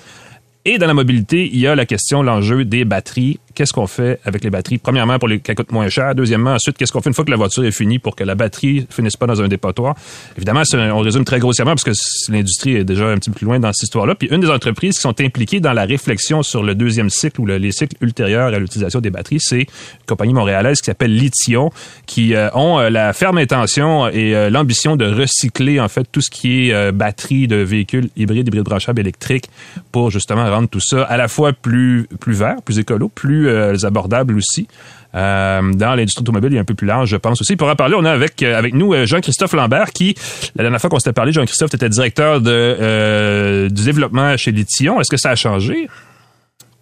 [0.68, 4.20] Et dans la mobilité, il y a la question, l'enjeu des batteries qu'est-ce qu'on fait
[4.26, 4.78] avec les batteries?
[4.78, 6.14] Premièrement, pour les qu'elles coûtent moins cher.
[6.14, 8.36] Deuxièmement, ensuite, qu'est-ce qu'on fait une fois que la voiture est finie pour que la
[8.36, 9.96] batterie finisse pas dans un dépotoir?
[10.38, 13.60] Évidemment, on résume très grossièrement parce que l'industrie est déjà un petit peu plus loin
[13.60, 14.14] dans cette histoire-là.
[14.16, 17.46] Puis une des entreprises qui sont impliquées dans la réflexion sur le deuxième cycle ou
[17.46, 19.66] les cycles ultérieurs à l'utilisation des batteries, c'est une
[20.06, 21.70] compagnie montréalaise qui s'appelle Lithium,
[22.06, 26.22] qui euh, ont euh, la ferme intention et euh, l'ambition de recycler en fait tout
[26.22, 29.50] ce qui est batterie de véhicules hybrides, hybrides branchables électriques
[29.92, 34.36] pour justement tout ça à la fois plus plus vert, plus écolo, plus euh, abordables
[34.36, 34.68] aussi.
[35.14, 37.56] Euh, dans l'industrie automobile, il est un peu plus large, je pense aussi.
[37.56, 40.16] Pour en parler, on a avec, euh, avec nous Jean-Christophe Lambert, qui,
[40.56, 45.00] la dernière fois qu'on s'était parlé, Jean-Christophe était directeur de, du développement chez Lithium.
[45.00, 45.88] Est-ce que ça a changé?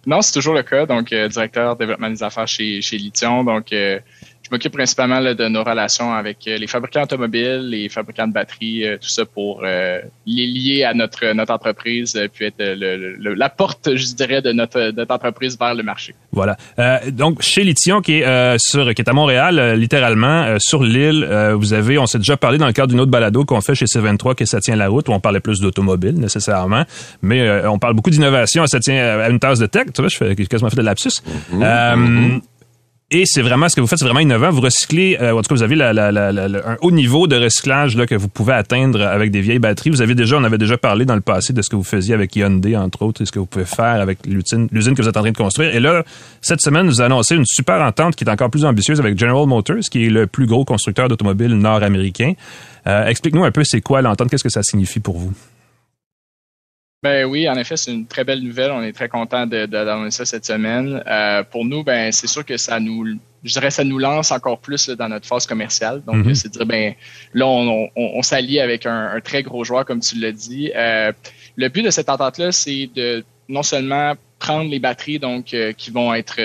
[0.06, 0.86] Non, c'est toujours le cas.
[0.86, 3.44] Donc, directeur développement des affaires chez, chez Lithium.
[3.44, 3.72] Donc,
[4.54, 8.96] m'occupe principalement de nos relations avec euh, les fabricants automobiles, les fabricants de batteries, euh,
[8.98, 12.62] tout ça pour euh, les lier à notre notre entreprise, puis être
[13.44, 16.14] la porte, je dirais, de notre, notre entreprise vers le marché.
[16.32, 16.56] Voilà.
[17.10, 21.98] donc chez Lithium, qui est sur qui est à Montréal, littéralement sur l'île, vous avez,
[21.98, 24.44] on s'est déjà parlé dans le cadre d'une autre balado qu'on fait chez C23, que
[24.44, 26.84] ça tient la route, où on parlait plus d'automobile nécessairement,
[27.22, 29.86] mais on parle beaucoup d'innovation, ça tient à une tasse de tech.
[29.94, 31.22] Tu vois, je fais quasiment fait de lapsus.
[31.52, 31.58] Mm-hmm.
[31.58, 32.40] Mm-hmm.
[33.16, 34.50] Et c'est vraiment ce que vous faites, c'est vraiment innovant.
[34.50, 38.16] Vous recyclez, euh, en tout cas, vous avez un haut niveau de recyclage là, que
[38.16, 39.90] vous pouvez atteindre avec des vieilles batteries.
[39.90, 42.12] Vous avez déjà, on avait déjà parlé dans le passé de ce que vous faisiez
[42.12, 45.08] avec Hyundai, entre autres, et ce que vous pouvez faire avec l'usine, l'usine que vous
[45.08, 45.72] êtes en train de construire.
[45.76, 46.02] Et là,
[46.40, 49.84] cette semaine, vous annoncez une super entente qui est encore plus ambitieuse avec General Motors,
[49.92, 52.32] qui est le plus gros constructeur d'automobiles nord-américain.
[52.88, 55.32] Euh, explique-nous un peu c'est quoi l'entente, qu'est-ce que ça signifie pour vous?
[57.04, 58.70] Ben oui, en effet, c'est une très belle nouvelle.
[58.70, 61.04] On est très content d'annoncer ça cette semaine.
[61.06, 64.58] Euh, pour nous, ben c'est sûr que ça nous, je dirais, ça nous lance encore
[64.58, 66.02] plus dans notre phase commerciale.
[66.06, 66.34] Donc, mm-hmm.
[66.34, 66.94] c'est dire, ben
[67.34, 70.72] là, on, on, s'allie avec un, très gros joueur, comme tu l'as dit.
[70.74, 71.12] Euh,
[71.56, 75.90] le but de cette entente-là, c'est de non seulement prendre les batteries donc euh, qui
[75.90, 76.40] vont être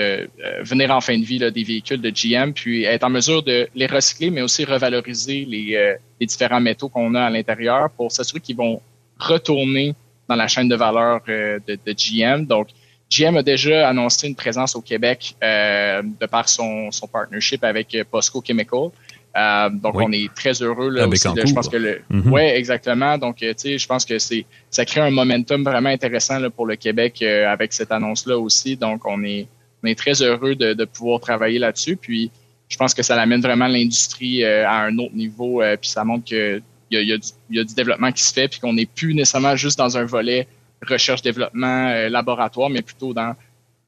[0.60, 3.86] venir en fin de vie des véhicules de GM, puis être en mesure de les
[3.86, 8.56] recycler, mais aussi revaloriser les, les différents métaux qu'on a à l'intérieur pour s'assurer qu'ils
[8.56, 8.82] vont
[9.18, 9.94] retourner
[10.30, 12.46] dans la chaîne de valeur euh, de, de, GM.
[12.46, 12.68] Donc,
[13.10, 17.92] GM a déjà annoncé une présence au Québec euh, de par son, son partnership avec
[17.96, 18.90] euh, Posco Chemical.
[19.36, 21.28] Euh, donc, on est très heureux là, aussi.
[21.44, 23.18] je pense que le, ouais, exactement.
[23.18, 26.66] Donc, tu sais, je pense que c'est, ça crée un momentum vraiment intéressant là, pour
[26.66, 28.76] le Québec avec cette annonce-là aussi.
[28.76, 29.46] Donc, on est,
[29.82, 31.96] on est très heureux de, de pouvoir travailler là-dessus.
[31.96, 32.30] Puis,
[32.68, 35.62] je pense que ça amène vraiment l'industrie à un autre niveau.
[35.80, 37.18] puis, ça montre que il y a,
[37.50, 40.04] y a, du développement qui se fait, puis qu'on n'est plus nécessairement juste dans un
[40.04, 40.48] volet
[40.86, 43.34] recherche-développement, euh, laboratoire, mais plutôt dans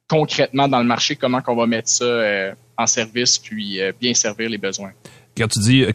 [0.08, 4.12] concrètement dans le marché, comment qu'on va mettre ça euh, en service, puis euh, bien
[4.14, 4.92] servir les besoins.
[5.36, 5.86] Quand tu dis,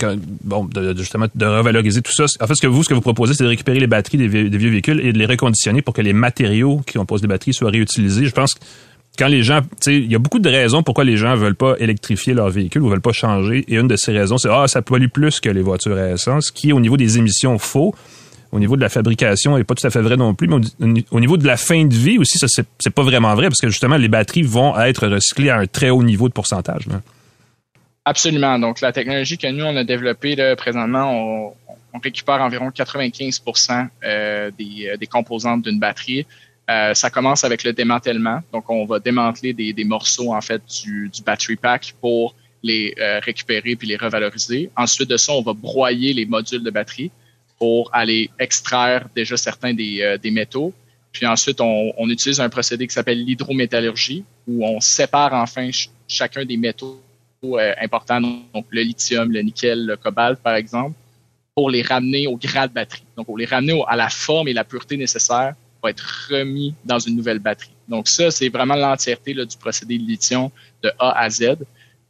[0.43, 3.36] bon, justement, de revaloriser tout ça, en fait, ce que vous, ce que vous proposez,
[3.36, 5.93] c'est de récupérer les batteries des vieux, des vieux, véhicules et de les reconditionner pour
[5.93, 8.26] que les matériaux qui composent les batteries soient réutilisés.
[8.26, 8.62] Je pense que
[9.18, 12.34] quand les gens, il y a beaucoup de raisons pourquoi les gens veulent pas électrifier
[12.34, 13.66] leur véhicule ou veulent pas changer.
[13.68, 16.52] Et une de ces raisons, c'est ah ça pollue plus que les voitures à essence,
[16.52, 17.96] qui au niveau des émissions faux.
[18.54, 21.20] Au niveau de la fabrication, n'est pas tout à fait vrai non plus, mais au,
[21.20, 23.98] niveau de la fin de vie aussi, ça c'est pas vraiment vrai parce que justement
[23.98, 26.84] les batteries vont être recyclées à un très haut niveau de pourcentage.
[28.06, 28.58] Absolument.
[28.58, 31.52] Donc la technologie que nous on a développée présentement,
[31.94, 33.42] on, récupère environ 95
[34.04, 36.28] euh, des, euh, des composantes d'une batterie.
[36.70, 38.42] Euh, ça commence avec le démantèlement.
[38.52, 42.94] Donc, on va démanteler des, des morceaux en fait du, du, battery pack pour les
[43.00, 44.70] euh, récupérer puis les revaloriser.
[44.76, 47.12] Ensuite de ça, on va broyer les modules de batterie
[47.58, 50.74] pour aller extraire déjà certains des, euh, des métaux.
[51.14, 55.70] Puis ensuite, on, on, utilise un procédé qui s'appelle l'hydrométallurgie, où on sépare enfin
[56.08, 57.02] chacun des métaux
[57.82, 60.96] importants, donc le lithium, le nickel, le cobalt, par exemple,
[61.56, 63.04] pour les ramener au grade batterie.
[63.16, 67.00] Donc, pour les ramener à la forme et la pureté nécessaires va être remis dans
[67.00, 67.72] une nouvelle batterie.
[67.88, 70.50] Donc ça, c'est vraiment l'entièreté du procédé de lithium
[70.84, 71.56] de A à Z.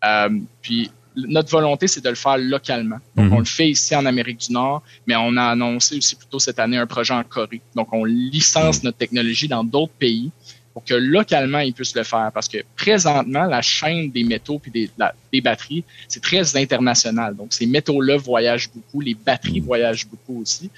[0.03, 0.29] Euh,
[0.61, 2.99] puis notre volonté, c'est de le faire localement.
[3.15, 3.33] Donc, mhm.
[3.33, 6.59] on le fait ici en Amérique du Nord, mais on a annoncé aussi plutôt cette
[6.59, 7.61] année un projet en Corée.
[7.75, 10.29] Donc, on licence notre technologie dans d'autres pays
[10.73, 12.29] pour que localement, ils puissent le faire.
[12.31, 14.91] Parce que présentement, la chaîne des métaux puis des,
[15.33, 17.35] des batteries, c'est très international.
[17.35, 19.65] Donc, ces métaux-là voyagent beaucoup, les batteries mhm.
[19.65, 20.69] voyagent beaucoup aussi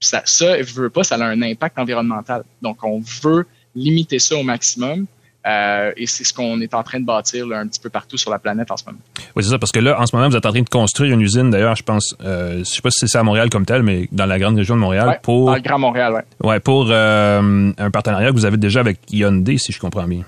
[0.00, 2.44] ça, ça, veut pas, ça a un impact environnemental.
[2.62, 5.06] Donc, on veut limiter ça au maximum.
[5.46, 8.18] Euh, et c'est ce qu'on est en train de bâtir là, un petit peu partout
[8.18, 8.98] sur la planète en ce moment.
[9.34, 11.14] Oui, c'est ça, parce que là, en ce moment, vous êtes en train de construire
[11.14, 13.82] une usine, d'ailleurs, je pense, euh, je sais pas si c'est à Montréal comme tel,
[13.82, 15.46] mais dans la grande région de Montréal, ouais, pour...
[15.46, 16.46] Dans le Grand Montréal, oui.
[16.46, 20.24] Ouais, pour euh, un partenariat que vous avez déjà avec Hyundai, si je comprends bien.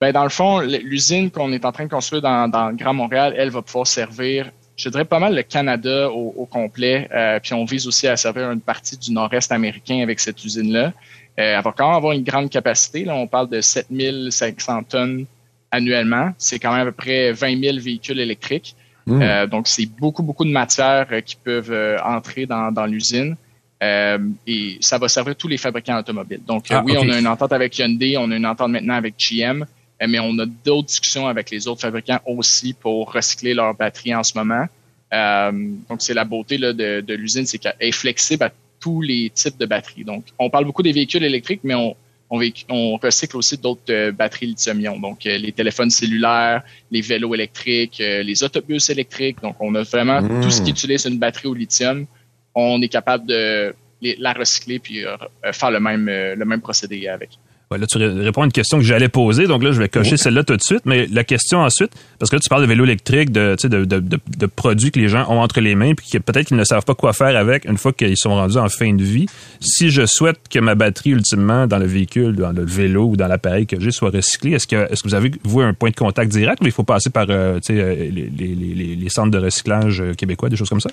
[0.00, 2.94] Ben, dans le fond, l'usine qu'on est en train de construire dans, dans le Grand
[2.94, 7.08] Montréal, elle va pouvoir servir je dirais pas mal le Canada au, au complet.
[7.14, 10.86] Euh, puis on vise aussi à servir une partie du nord-est américain avec cette usine-là.
[10.86, 13.04] Euh, elle va quand même avoir une grande capacité.
[13.04, 15.26] Là, on parle de 7500 tonnes
[15.70, 16.32] annuellement.
[16.38, 18.76] C'est quand même à peu près 20 000 véhicules électriques.
[19.06, 19.22] Mmh.
[19.22, 23.36] Euh, donc, c'est beaucoup, beaucoup de matières euh, qui peuvent euh, entrer dans, dans l'usine.
[23.82, 26.40] Euh, et ça va servir tous les fabricants automobiles.
[26.46, 27.06] Donc, ah, oui, okay.
[27.06, 29.64] on a une entente avec Hyundai, on a une entente maintenant avec GM.
[30.04, 34.14] Euh, mais on a d'autres discussions avec les autres fabricants aussi pour recycler leurs batteries
[34.14, 34.66] en ce moment.
[35.12, 35.52] Euh,
[35.88, 39.30] donc, c'est la beauté là, de, de l'usine, c'est qu'elle est flexible à tous les
[39.30, 40.04] types de batteries.
[40.04, 41.96] Donc, on parle beaucoup des véhicules électriques, mais on,
[42.30, 44.98] on, on recycle aussi d'autres euh, batteries lithium-ion.
[44.98, 49.40] Donc, euh, les téléphones cellulaires, les vélos électriques, les autobus électriques.
[49.42, 50.42] Donc, on a vraiment mmh.
[50.42, 52.06] tout ce qui utilise une batterie au lithium.
[52.54, 55.04] On est capable de la recycler puis
[55.52, 57.30] faire le même, le même procédé avec.
[57.74, 60.12] Ouais, là, tu réponds à une question que j'allais poser, donc là, je vais cocher
[60.12, 60.18] oui.
[60.18, 60.82] celle-là tout de suite.
[60.84, 63.98] Mais la question ensuite, parce que là, tu parles de vélo électrique, de, de, de,
[63.98, 66.62] de, de produits que les gens ont entre les mains, puis que peut-être qu'ils ne
[66.62, 69.26] savent pas quoi faire avec une fois qu'ils sont rendus en fin de vie.
[69.60, 73.26] Si je souhaite que ma batterie, ultimement, dans le véhicule, dans le vélo ou dans
[73.26, 75.96] l'appareil que j'ai, soit recyclée, est-ce que, est-ce que vous avez, vous, un point de
[75.96, 80.00] contact direct ou il faut passer par euh, les, les, les, les centres de recyclage
[80.16, 80.90] québécois, des choses comme ça?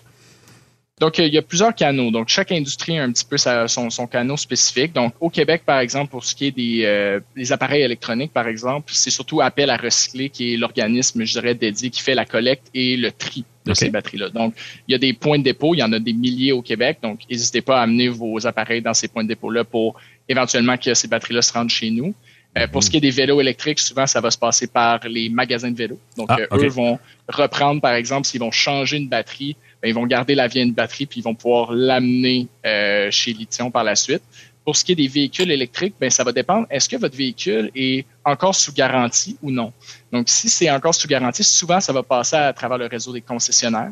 [1.02, 2.12] Donc, il y a plusieurs canaux.
[2.12, 4.94] Donc, chaque industrie a un petit peu sa, son, son canot spécifique.
[4.94, 8.48] Donc, au Québec, par exemple, pour ce qui est des, euh, des appareils électroniques, par
[8.48, 12.26] exemple, c'est surtout Appel à recycler qui est l'organisme, je dirais, dédié qui fait la
[12.26, 13.86] collecte et le tri de okay.
[13.86, 14.30] ces batteries-là.
[14.30, 14.54] Donc,
[14.88, 17.00] il y a des points de dépôt, il y en a des milliers au Québec.
[17.02, 20.94] Donc, n'hésitez pas à amener vos appareils dans ces points de dépôt-là pour éventuellement que
[20.94, 22.14] ces batteries-là se rendent chez nous.
[22.60, 25.30] Euh, pour ce qui est des vélos électriques, souvent, ça va se passer par les
[25.30, 26.00] magasins de vélos.
[26.16, 26.66] Donc, ah, okay.
[26.66, 30.48] eux vont reprendre, par exemple, s'ils vont changer une batterie, ben, ils vont garder la
[30.48, 34.22] vieille batterie puis ils vont pouvoir l'amener euh, chez Lithium par la suite.
[34.64, 36.68] Pour ce qui est des véhicules électriques, ben, ça va dépendre.
[36.70, 39.74] Est-ce que votre véhicule est encore sous garantie ou non?
[40.12, 43.22] Donc, si c'est encore sous garantie, souvent, ça va passer à travers le réseau des
[43.22, 43.92] concessionnaires.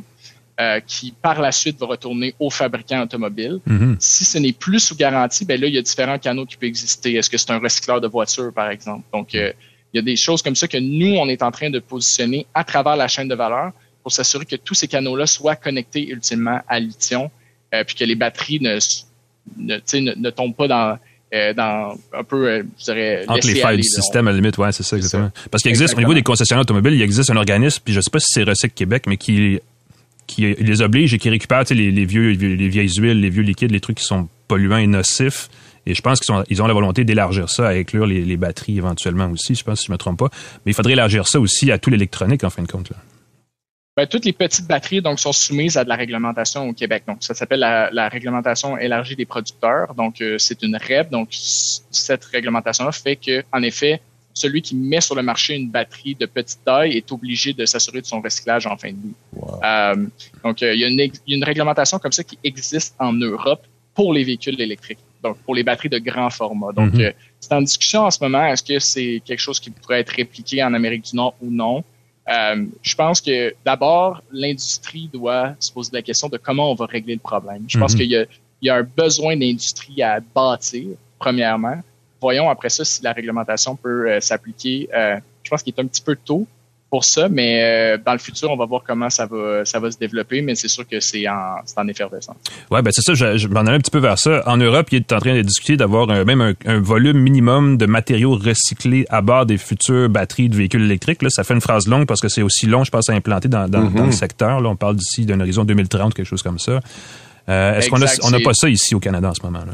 [0.60, 3.62] Euh, qui par la suite va retourner au fabricant automobile.
[3.66, 3.96] Mm -hmm.
[3.98, 6.68] Si ce n'est plus sous garantie, ben là, il y a différents canaux qui peuvent
[6.68, 7.10] exister.
[7.16, 9.06] Est-ce que c'est un recycleur de voiture, par exemple?
[9.14, 9.54] Donc, euh,
[9.94, 12.46] il y a des choses comme ça que nous, on est en train de positionner
[12.54, 13.72] à travers la chaîne de valeur
[14.10, 17.30] pour s'assurer que tous ces canaux-là soient connectés ultimement à Lithium,
[17.76, 18.80] euh, puis que les batteries ne,
[19.56, 20.98] ne, ne, ne tombent pas dans,
[21.32, 24.58] euh, dans un peu, euh, je dirais, entre les failles du système à la limite,
[24.58, 25.30] ouais, c'est ça exactement.
[25.36, 25.50] Ça.
[25.52, 28.10] Parce qu'il existe au niveau des concessionnaires automobiles, il existe un organisme, puis je sais
[28.10, 29.60] pas si c'est Recycle Québec, mais qui
[30.26, 33.72] qui les oblige et qui récupère les, les vieux les vieilles huiles, les vieux liquides,
[33.72, 35.50] les trucs qui sont polluants et nocifs.
[35.86, 38.78] Et je pense qu'ils ils ont la volonté d'élargir ça, à inclure les, les, batteries
[38.78, 39.54] éventuellement aussi.
[39.54, 40.30] Je pense si je me trompe pas.
[40.66, 42.90] Mais il faudrait élargir ça aussi à tout l'électronique en fin de compte.
[42.90, 42.98] Là.
[44.00, 47.04] Ben, toutes les petites batteries donc sont soumises à de la réglementation au Québec.
[47.06, 49.94] Donc ça s'appelle la, la, réglementation élargie des producteurs.
[49.94, 51.10] Donc euh, c'est une REP.
[51.10, 54.00] Donc cette réglementation-là fait que en effet
[54.34, 58.00] celui qui met sur le marché une batterie de petite taille est obligé de s'assurer
[58.00, 59.16] de son recyclage en fin de vie.
[59.34, 59.60] Wow.
[59.66, 59.96] Euh,
[60.46, 62.96] donc euh, il y, a une, il y a une réglementation comme ça qui existe
[63.00, 63.64] en Europe
[63.96, 65.04] pour les véhicules électriques.
[65.22, 66.72] Donc pour les batteries de grand format.
[66.72, 67.14] Donc mm -hmm.
[67.42, 68.46] c'est en discussion en ce moment.
[68.52, 71.84] Est-ce que c'est quelque chose qui pourrait être répliqué en Amérique du Nord ou non?
[72.30, 76.86] Euh, je pense que d'abord, l'industrie doit se poser la question de comment on va
[76.86, 77.66] régler le problème.
[77.68, 78.00] Je pense mm -hmm.
[78.00, 78.28] qu'il
[78.62, 80.88] y, y, a un besoin d'industrie à bâtir,
[81.18, 81.80] premièrement.
[82.22, 84.90] Voyons après ça si la réglementation peut euh, s'appliquer.
[84.94, 86.46] Euh, je pense qu'il est un petit peu tôt
[86.90, 89.92] pour ça, mais euh, dans le futur, on va voir comment ça va ça va
[89.92, 92.38] se développer, mais c'est sûr que c'est en, en effervescence.
[92.72, 94.42] Ouais, ben c'est ça, je, je m'en allais un petit peu vers ça.
[94.48, 97.86] En Europe, il est en train de discuter d'avoir même un, un, volume minimum de
[97.86, 101.22] matériaux recyclés à bord des futures batteries de véhicules électriques.
[101.22, 103.50] Là, ça fait une phrase longue parce que c'est aussi long, je pense, à implanter
[103.50, 103.98] dans, dans, mm -hmm.
[103.98, 104.62] dans le secteur.
[104.62, 106.80] Là, on parle d'ici d'un horizon 2030, quelque chose comme ça.
[107.50, 109.66] Euh, Est-ce qu'on a, on n'a pas ça ici au Canada en ce moment?
[109.66, 109.74] là?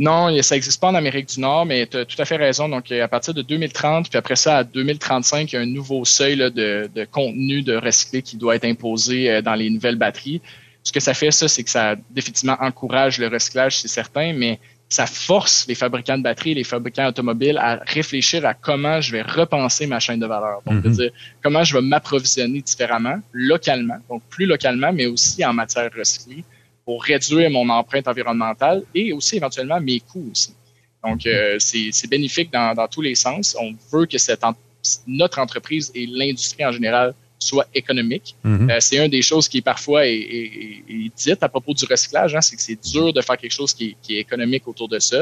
[0.00, 2.70] Non, ça n'existe pas en Amérique du Nord, mais tu as tout à fait raison.
[2.70, 6.06] Donc, à partir de 2030, puis après ça, à 2035, il y a un nouveau
[6.06, 10.40] seuil là, de, de, contenu de recyclé qui doit être imposé dans les nouvelles batteries.
[10.84, 14.58] Ce que ça fait, ça, c'est que ça définitivement encourage le recyclage, c'est certain, mais
[14.88, 19.22] ça force les fabricants de batteries, les fabricants automobiles à réfléchir à comment je vais
[19.22, 20.62] repenser ma chaîne de valeur.
[20.66, 20.96] Donc, mm -hmm.
[20.96, 21.10] dire
[21.42, 26.42] comment je vais m'approvisionner différemment, localement, donc plus localement, mais aussi en matière recyclée
[26.84, 30.54] pour réduire mon empreinte environnementale et aussi éventuellement mes coûts aussi.
[31.04, 33.56] Donc, euh, c'est bénéfique dans, dans, tous les sens.
[33.58, 34.54] On veut que cette en
[35.06, 38.34] notre entreprise et l'industrie en général soit économique.
[38.44, 38.70] Mm -hmm.
[38.70, 40.48] euh, c'est une des choses qui parfois est, est,
[40.88, 43.72] est, dite à propos du recyclage, hein, c'est que c'est dur de faire quelque chose
[43.76, 45.20] qui est, qui est, économique autour de ça.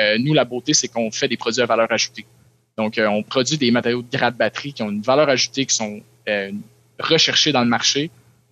[0.00, 2.26] Euh, nous, la beauté, c'est qu'on fait des produits à valeur ajoutée.
[2.80, 5.94] Donc, on produit des matériaux de grade batterie qui ont une valeur ajoutée, qui sont
[7.12, 8.02] recherchés dans le marché.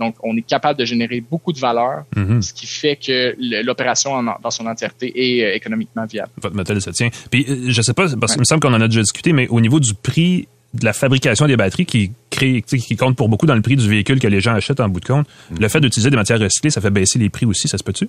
[0.01, 2.43] Donc, on est capable de générer beaucoup de valeur, Mhm.
[2.43, 6.31] ce qui fait que l'opération en- dans son entièreté est euh, économiquement viable.
[6.41, 7.09] Votre méthode se tient.
[7.31, 8.27] Puis, euh, je sais pas, parce Ouais.
[8.29, 10.93] qu'il me semble qu'on en a déjà discuté, mais au niveau du prix de la
[10.95, 14.27] fabrication des batteries qui crée, qui compte pour beaucoup dans le prix du véhicule que
[14.27, 15.27] les gens achètent en bout de compte,
[15.57, 18.09] le fait d'utiliser des matières recyclées, ça fait baisser les prix aussi, ça se peut-tu?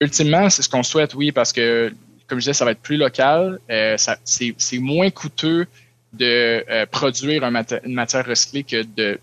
[0.00, 1.92] Ultimement, c'est ce qu'on souhaite, oui, parce que,
[2.26, 3.58] comme je disais, ça va être plus local.
[3.70, 5.66] Euh, c'est moins coûteux
[6.12, 7.52] de euh, produire un
[7.86, 9.18] une matière recyclée que de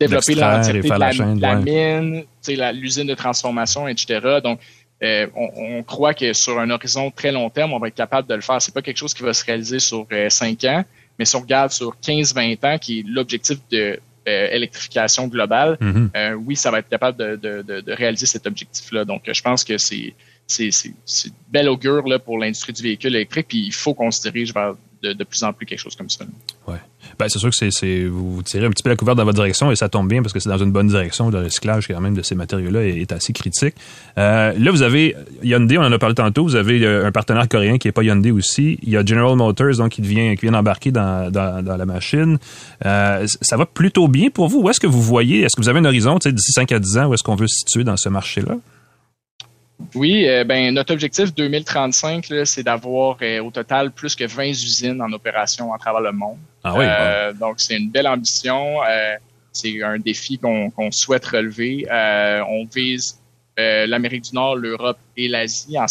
[0.00, 4.38] développer l'entièreté de la, chaîne, la mine, tu sais, la- l'usine de transformation, etc.
[4.42, 4.60] Donc,
[5.02, 8.28] euh, on, on croit que sur un horizon très long terme, on va être capable
[8.28, 8.60] de le faire.
[8.60, 10.84] C'est pas quelque chose qui va se réaliser sur euh, 5 ans,
[11.18, 16.10] mais si on regarde sur 15-20 ans, qui est l'objectif de euh, électrification globale, Mhm.
[16.14, 19.04] euh, oui, ça va être capable de, de, de, de réaliser cet objectif-là.
[19.06, 20.12] Donc, je pense que c'est
[20.46, 23.46] c'est c'est c'est bel augure là pour l'industrie du véhicule électrique.
[23.48, 26.24] Puis il faut qu'on se dirige vers de, plus en plus quelque chose comme ça.
[27.18, 29.70] Ben, c'est sûr que c'est, vous tirez un petit peu la couverte dans votre direction
[29.70, 31.30] et ça tombe bien parce que c'est dans une bonne direction.
[31.30, 33.74] Le recyclage, quand même, de ces matériaux-là est, assez critique.
[34.18, 36.44] Euh, là, vous avez Hyundai, on en a parlé tantôt.
[36.44, 38.78] Vous avez euh, un partenaire coréen qui est pas Hyundai aussi.
[38.82, 42.38] Il y a General Motors, donc, qui, qui vient d'embarquer dans, dans, la machine.
[42.84, 44.60] Euh, ça va plutôt bien pour vous?
[44.60, 46.98] Où est-ce que vous voyez, est-ce que vous avez un horizon, d'ici 5 à 10
[46.98, 48.56] ans, où est-ce qu'on veut se situer dans ce marché-là?
[49.94, 54.48] Oui, euh, ben notre objectif 2035, là, c'est d'avoir euh, au total plus que 20
[54.48, 56.38] usines en opération à travers le monde.
[56.62, 58.82] Ah oui, Euh, Donc, c'est une belle ambition.
[58.82, 59.16] Euh,
[59.52, 61.86] c'est un défi qu'on souhaite relever.
[61.90, 63.16] Euh, on vise
[63.56, 65.84] l'Amérique du Nord, l'Europe et l'Asie en,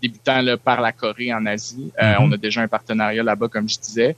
[0.00, 1.92] débutant là, par la Corée en Asie.
[2.00, 2.16] Mhm.
[2.20, 4.16] On a déjà un partenariat là-bas, comme je disais.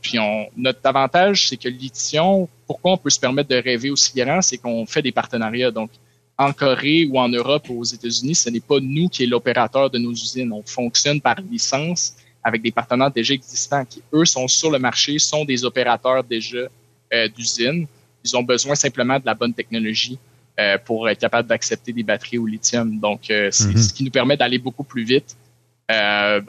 [0.00, 4.12] Puis on, notre avantage, c'est que Lithium, pourquoi on peut se permettre de rêver aussi
[4.14, 5.72] grand, c'est qu'on fait des partenariats.
[5.72, 5.90] Donc,
[6.40, 9.90] en Corée ou en Europe ou aux États-Unis, ce n'est pas nous qui est l'opérateur
[9.90, 10.50] de nos usines.
[10.52, 15.18] On fonctionne par licence avec des partenaires déjà existants qui, eux, sont sur le marché,
[15.18, 16.64] sont des opérateurs déjà
[17.12, 17.86] euh, d'usines.
[18.24, 20.18] Ils ont besoin simplement de la bonne technologie
[20.58, 22.98] euh, pour être capable d'accepter des batteries au lithium.
[22.98, 23.76] Donc, euh, c'est Mhm.
[23.76, 25.36] ce qui nous permet d'aller beaucoup plus vite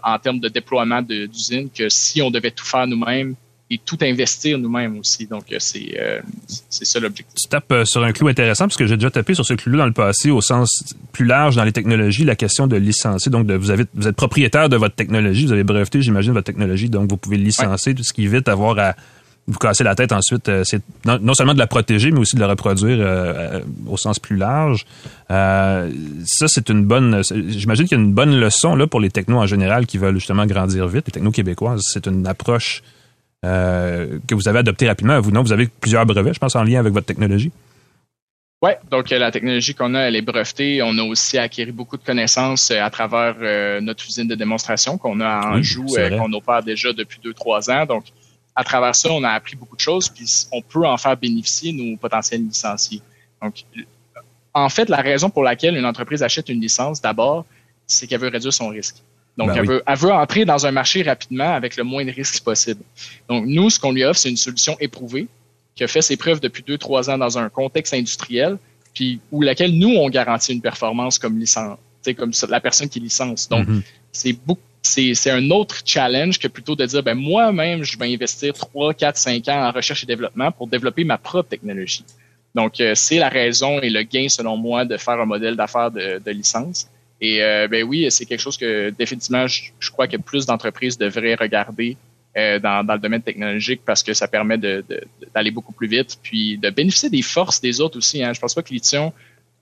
[0.03, 3.33] en termes de déploiement d'usines que si on devait tout faire nous-mêmes
[3.71, 5.25] et tout investir nous-mêmes aussi.
[5.25, 6.19] Donc, euh, c'est euh,
[6.69, 7.33] c'est ça l'objectif.
[7.41, 9.79] tu tapes euh, sur un clou intéressant parce que j'ai déjà tapé sur ce clou-là
[9.79, 13.31] dans le passé au sens plus large dans les technologies, la question de licencier.
[13.31, 16.89] Donc, vous, avez, vous êtes propriétaire de votre technologie, vous avez breveté, j'imagine, votre technologie,
[16.89, 18.95] donc vous pouvez licencier tout ce qui évite d'avoir à
[19.47, 20.51] vous casser la tête ensuite.
[20.65, 24.85] c'est non, seulement de la protéger, mais aussi de la reproduire au sens plus large.
[25.29, 25.87] Ça,
[26.47, 27.21] c'est une bonne...
[27.47, 30.15] J'imagine qu'il y a une bonne leçon là pour les technos en général qui veulent
[30.15, 31.81] justement grandir vite, les technos québécoises.
[31.91, 32.83] C'est une approche
[33.45, 35.19] euh, que vous avez adoptée rapidement.
[35.19, 37.51] Vous, non, vous avez plusieurs brevets, je pense, en lien avec votre technologie.
[38.61, 40.83] Ouais, donc euh, la technologie qu'on a, elle est brevetée.
[40.83, 44.99] On a aussi acquis beaucoup de connaissances euh, à travers euh, notre usine de démonstration
[44.99, 46.17] qu'on a à Oui, Anjou, c'est euh, vrai.
[46.19, 47.87] qu'on opère déjà depuis deux, trois ans.
[47.87, 48.05] Donc,
[48.55, 51.73] à travers ça, on a appris beaucoup de choses, puis on peut en faire bénéficier
[51.73, 53.01] nos potentiels licenciés.
[53.41, 53.63] Donc,
[54.53, 57.45] en fait, la raison pour laquelle une entreprise achète une licence, d'abord,
[57.87, 58.97] c'est qu'elle veut réduire son risque.
[59.37, 59.67] Donc, Ben elle, oui.
[59.67, 62.81] veut, elle veut entrer dans un marché rapidement avec le moins de risques possible.
[63.29, 65.27] Donc, nous, ce qu'on lui offre, c'est une solution éprouvée
[65.75, 68.57] qui a fait ses preuves depuis deux, trois ans dans un contexte industriel,
[68.93, 71.77] puis où laquelle nous, on garantit une performance comme licence,
[72.17, 73.47] comme la personne qui licence.
[73.47, 73.81] Donc, Mhm.
[74.11, 78.11] c'est beaucoup c'est c'est un autre challenge que plutôt de dire ben moi-même je vais
[78.11, 82.03] investir 3 4 5 ans en recherche et développement pour développer ma propre technologie.
[82.55, 85.91] Donc euh, c'est la raison et le gain selon moi de faire un modèle d'affaires
[85.91, 86.87] de, de licence.
[87.21, 90.97] Et euh, ben oui, c'est quelque chose que définitivement je, je crois que plus d'entreprises
[90.97, 91.95] devraient regarder
[92.35, 95.03] euh, dans, dans le domaine technologique parce que ça permet de- de-
[95.33, 98.23] d'aller beaucoup plus vite puis de bénéficier des forces des autres aussi.
[98.23, 98.33] Hein.
[98.33, 99.11] Je pense pas que Lithium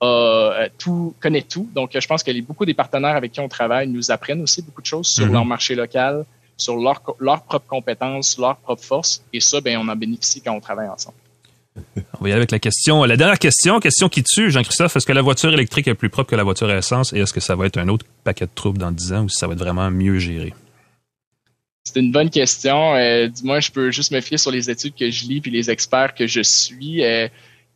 [0.00, 1.68] a, euh, tout, connaît tout.
[1.74, 4.62] Donc, je pense que les, beaucoup des partenaires avec qui on travaille nous apprennent aussi
[4.62, 5.32] beaucoup de choses sur Mhm.
[5.34, 6.24] leur marché local,
[6.56, 9.22] sur leurs leur propres compétences, leurs propres forces.
[9.34, 11.16] Et ça, ben, on en bénéficie quand on travaille ensemble.
[11.96, 13.04] On va y aller avec la question.
[13.04, 14.96] La dernière question, question qui tue, Jean-Christophe.
[14.96, 17.32] Est-ce que la voiture électrique est plus propre que la voiture à essence et est-ce
[17.32, 19.46] que ça va être un autre paquet de troubles dans 10 ans ou si ça
[19.46, 20.52] va être vraiment mieux géré?
[21.84, 22.94] C'est une bonne question.
[22.94, 25.70] Euh, Dis-moi, je peux juste me fier sur les études que je lis puis les
[25.70, 27.02] experts que je suis.
[27.04, 27.28] Euh,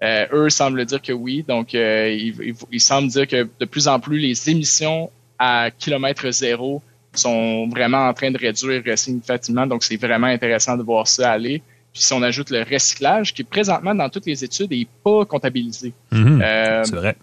[0.02, 1.44] euh, eux semblent dire que oui.
[1.46, 6.30] Donc, euh, ils, ils- semblent dire que de plus en plus, les émissions à kilomètre
[6.30, 6.82] zéro
[7.14, 9.66] sont vraiment en train de réduire significativement.
[9.66, 11.62] Donc, c'est vraiment intéressant de voir ça aller.
[11.94, 15.92] Puis, si on ajoute le recyclage, qui présentement dans toutes les études n'est pas comptabilisé.
[16.10, 16.42] Mhm.
[16.42, 17.16] Euh, C'est vrai.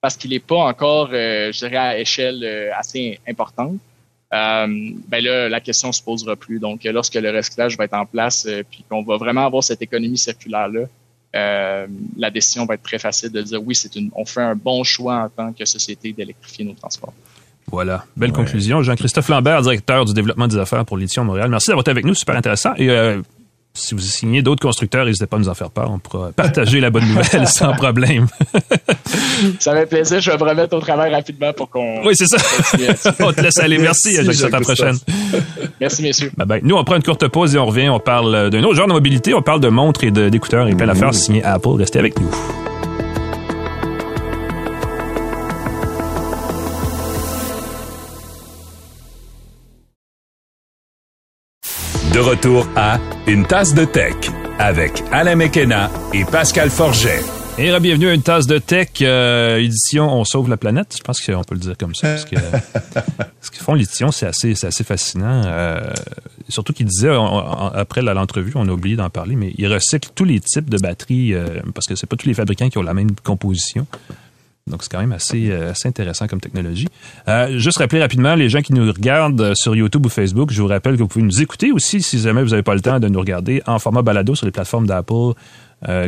[0.00, 3.74] parce qu'il n'est pas encore, euh, je dirais, à échelle euh, assez importante.
[4.34, 4.66] Euh,
[5.08, 6.58] ben là, la question se posera plus.
[6.58, 9.80] Donc, lorsque le recyclage va être en place, euh, puis qu'on va vraiment avoir cette
[9.80, 10.80] économie circulaire-là,
[11.36, 11.86] euh,
[12.18, 14.82] la décision va être très facile de dire oui, c'est une, on fait un bon
[14.82, 17.12] choix en tant que société d'électrifier nos transports.
[17.70, 18.82] Voilà, belle conclusion.
[18.82, 21.50] Jean-Christophe Lambert, directeur du développement des affaires pour Lithium Montréal.
[21.50, 22.74] Merci d'avoir été avec nous, super intéressant.
[22.76, 23.20] Et euh,
[23.74, 25.90] si vous signez d'autres constructeurs, n'hésitez pas à nous en faire part.
[25.90, 28.26] On pourra partager la bonne nouvelle sans problème.
[29.60, 30.20] ça fait plaisir.
[30.20, 32.04] Je vais me remettre au travail rapidement pour qu'on.
[32.04, 32.38] Oui, c'est ça.
[33.20, 33.78] on te laisse aller.
[33.78, 34.96] Merci, Merci À la prochaine.
[35.80, 36.32] Merci, messieurs.
[36.36, 36.60] Bye bye.
[36.62, 37.88] Nous, on prend une courte pause et on revient.
[37.88, 39.34] On parle d'un autre genre de mobilité.
[39.34, 41.70] On parle de montres et d'écouteurs et plein d'affaires signées Apple.
[41.78, 42.30] Restez avec nous.
[52.12, 54.14] De retour à Une tasse de tech
[54.58, 57.20] avec Alain Mekena et Pascal Forget.
[57.58, 60.94] Et bienvenue à une tasse de tech, euh, édition On sauve la planète.
[60.96, 62.08] Je pense qu'on peut le dire comme ça.
[62.08, 62.36] Parce que,
[63.42, 65.42] ce qu'ils font l'édition, c'est assez, assez fascinant.
[65.44, 65.80] Euh,
[66.48, 67.14] surtout qu'ils disaient,
[67.74, 71.34] après l'entrevue, on a oublié d'en parler, mais ils recyclent tous les types de batteries
[71.34, 73.86] euh, parce que c'est pas tous les fabricants qui ont la même composition.
[74.68, 76.88] Donc, c'est quand même assez, euh, intéressant comme technologie.
[77.28, 80.60] Euh, juste rappeler rapidement, les gens qui nous regardent euh, sur YouTube ou Facebook, je
[80.60, 83.00] vous rappelle que vous pouvez nous écouter aussi si jamais vous n'avez pas le temps
[83.00, 85.32] de nous regarder en format balado sur les plateformes d'Apple,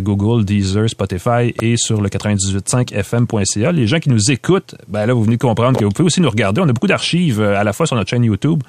[0.00, 3.70] Google, Deezer, Spotify et sur le 98.5 fm.ca.
[3.70, 6.28] Les gens qui nous écoutent, ben là, vous venez comprendre que vous pouvez aussi nous
[6.28, 6.60] regarder.
[6.60, 8.64] On a beaucoup d'archives à la fois sur notre chaîne YouTube,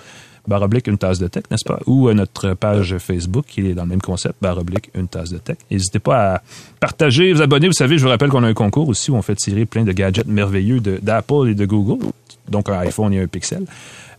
[0.47, 1.79] baroblique une tasse de tech, n'est-ce pas?
[1.85, 5.37] Ou à notre page Facebook qui est dans le même concept, baroblique une tasse de
[5.37, 5.57] tech.
[5.69, 6.41] N'hésitez pas à
[6.79, 7.67] partager, vous abonner.
[7.67, 9.83] Vous savez, je vous rappelle qu'on a un concours aussi où on fait tirer plein
[9.83, 12.05] de gadgets merveilleux d'Apple et de Google.
[12.49, 13.65] Donc un iPhone et un Pixel.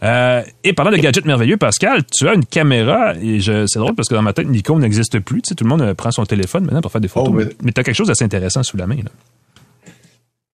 [0.02, 4.08] Euh, et parlant de gadgets merveilleux, Pascal, tu as une caméra et c'est drôle parce
[4.08, 5.42] que dans ma tête, Nikon n'existe plus.
[5.42, 7.32] Tu sais, tout le monde prend son téléphone maintenant pour faire des photos.
[7.32, 8.96] Oh, mais tu as quelque chose d'assez intéressant sous la main.
[8.96, 9.10] Là.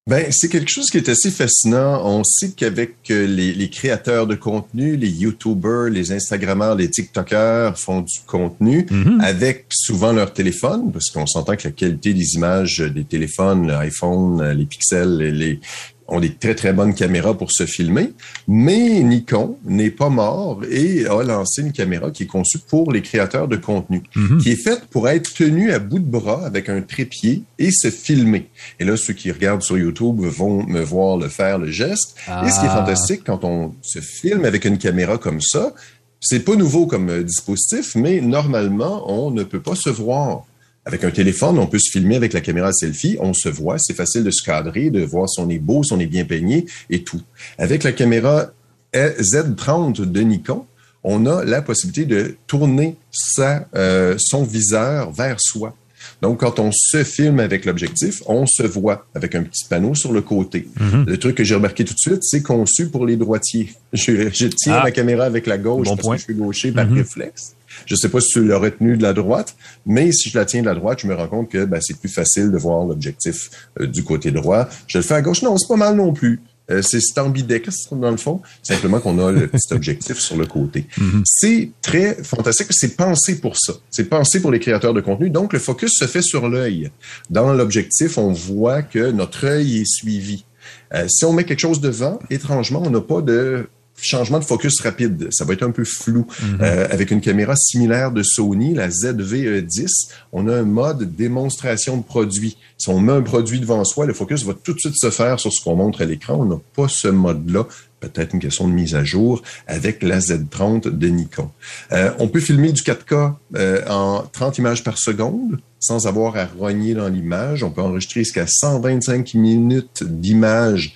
[0.09, 2.01] Ben, c'est quelque chose qui est assez fascinant.
[2.03, 8.01] On sait qu'avec euh, les, créateurs de contenu, les YouTubers, les Instagrammeurs, les TikTokers font
[8.01, 9.21] du contenu mm-hmm.
[9.21, 14.43] avec souvent leur téléphone, parce qu'on s'entend que la qualité des images des téléphones, l'iPhone,
[14.53, 15.61] les pixels, les,
[16.09, 18.13] ont des très, très bonnes caméras pour se filmer.
[18.47, 23.03] Mais Nikon n'est pas mort et a lancé une caméra qui est conçue pour les
[23.03, 24.39] créateurs de contenu, mhm.
[24.39, 27.91] qui est faite pour être tenue à bout de bras avec un trépied et se
[27.91, 28.49] filmer.
[28.81, 32.17] Et là, ceux qui regardent sur YouTube vont me voir le faire, le geste.
[32.45, 32.79] Et ce qui est ah.
[32.79, 35.75] fantastique quand on se filme avec une caméra comme ça,
[36.21, 40.45] c'est pas nouveau comme euh, dispositif, mais normalement, on ne peut pas se voir.
[40.89, 43.93] Avec un téléphone, on peut se filmer avec la caméra selfie, on se voit, c'est
[43.93, 46.65] facile de se cadrer, de voir si on est beau, si on est bien peigné
[46.89, 47.21] et tout.
[47.59, 48.53] Avec la caméra
[48.95, 50.65] Z30 de Nikon,
[51.05, 55.77] on a la possibilité de tourner sa, euh, son viseur vers soi.
[56.23, 60.13] Donc, quand on se filme avec l'objectif, on se voit avec un petit panneau sur
[60.15, 60.69] le côté.
[60.81, 61.05] Mhm.
[61.07, 63.75] Le truc que j'ai remarqué tout de suite, c'est conçu pour les droitiers.
[63.93, 64.85] Je, tiens ah.
[64.85, 66.97] ma caméra avec la gauche parce que je suis gaucher par mhm.
[66.97, 67.55] réflexe.
[67.89, 70.45] Je ne sais pas si tu l'as retenu de la droite, mais si je la
[70.45, 72.85] tiens de la droite, je me rends compte que ben, c'est plus facile de voir
[72.85, 74.69] l'objectif euh, du côté droit.
[74.87, 76.41] Je le fais à gauche, non, c'est pas mal non plus.
[76.71, 80.87] Euh, c'est ambidextre dans le fond, simplement qu'on a le petit objectif sur le côté.
[80.99, 81.23] Mhm.
[81.25, 83.73] C'est très fantastique, c'est pensé pour ça.
[83.91, 85.31] C'est pensé pour les créateurs de contenu.
[85.31, 86.91] Donc, le focus se fait sur l'œil.
[87.31, 90.45] Dans l'objectif, on voit que notre œil est suivi.
[90.93, 93.67] Euh, si on met quelque chose devant, étrangement, on n'a pas de
[94.01, 95.29] changement de focus rapide.
[95.31, 96.27] Ça va être un peu flou.
[96.41, 96.59] Mhm.
[96.61, 99.89] Euh, avec une caméra similaire de Sony, la ZV-10,
[100.33, 102.57] on a un mode démonstration de produit.
[102.77, 105.41] Si on met un produit devant soi, le focus va tout de suite se faire
[105.41, 106.39] sur ce qu'on montre à l'écran.
[106.41, 107.67] On n'a pas ce mode-là.
[108.01, 111.51] Peut-être une question de mise à jour avec la Z30 de Nikon.
[111.91, 116.47] Euh, on peut filmer du 4K euh, en 30 images par seconde sans avoir à
[116.47, 117.63] rogner dans l'image.
[117.63, 120.95] On peut enregistrer jusqu'à 125 minutes d'image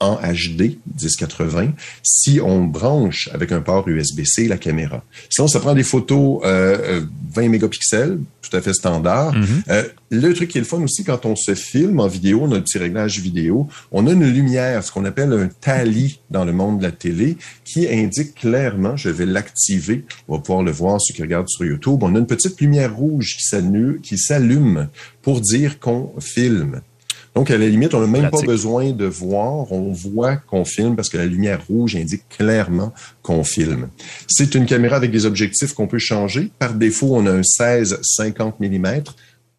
[0.00, 1.72] en HD 1080
[2.02, 5.04] si on branche avec un port USB-C la caméra.
[5.28, 7.02] Sinon, ça prend des photos euh,
[7.34, 9.34] 20 euh, mégapixels, tout à fait standard.
[9.34, 9.62] Mm-hmm.
[9.70, 12.52] euh, le truc qui est le fun aussi, quand on se filme en vidéo, on
[12.52, 16.44] a un petit réglage vidéo, on a une lumière, ce qu'on appelle un tally dans
[16.44, 20.72] le monde de la télé, qui indique clairement, je vais l'activer, on va pouvoir le
[20.72, 23.36] voir ceux qui regardent sur YouTube, on a une petite lumière rouge
[24.02, 24.88] qui s'allume
[25.22, 26.80] pour dire qu'on filme.
[27.34, 29.70] Donc, à la limite, on n'a même pas besoin de voir.
[29.72, 33.88] On voit qu'on filme parce que la lumière rouge indique clairement qu'on filme.
[34.26, 36.50] C'est une caméra avec des objectifs qu'on peut changer.
[36.58, 39.02] Par défaut, on a un 16-50 mm.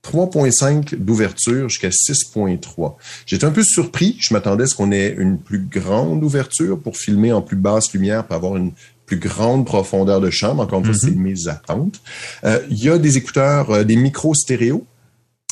[0.04, 2.96] 3.5 d'ouverture jusqu'à 6.3.
[3.26, 4.18] J'étais un peu surpris.
[4.20, 7.94] Je m'attendais à ce qu'on ait une plus grande ouverture pour filmer en plus basse
[7.94, 8.72] lumière, pour avoir une
[9.06, 10.58] plus grande profondeur de champ.
[10.58, 11.10] Encore une fois, mm-hmm.
[11.10, 12.02] c'est mes attentes.
[12.44, 14.86] Euh, il y a des écouteurs, euh, des micros stéréo.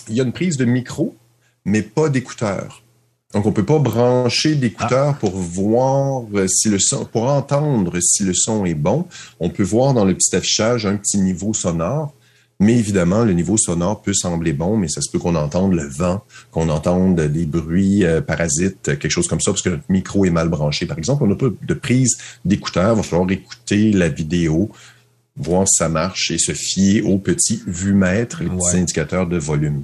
[0.09, 1.15] Il y a une prise de micro
[1.65, 2.83] mais pas d'écouteurs.
[3.33, 8.33] Donc, on peut pas brancher d'écouteurs pour voir si le son, pour entendre si le
[8.33, 9.05] son est bon.
[9.39, 12.13] On peut voir dans le petit affichage un petit niveau sonore.
[12.61, 15.87] Mais évidemment, le niveau sonore peut sembler bon, mais ça se peut qu'on entende le
[15.87, 20.25] vent, qu'on entende des bruits euh, parasites, quelque chose comme ça, parce que notre micro
[20.25, 20.85] est mal branché.
[20.85, 24.69] Par exemple, on n'a pas de prise d'écouteur, il va falloir écouter la vidéo,
[25.37, 29.83] voir si ça marche et se fier aux petits vumètres, les petits indicateurs de volume.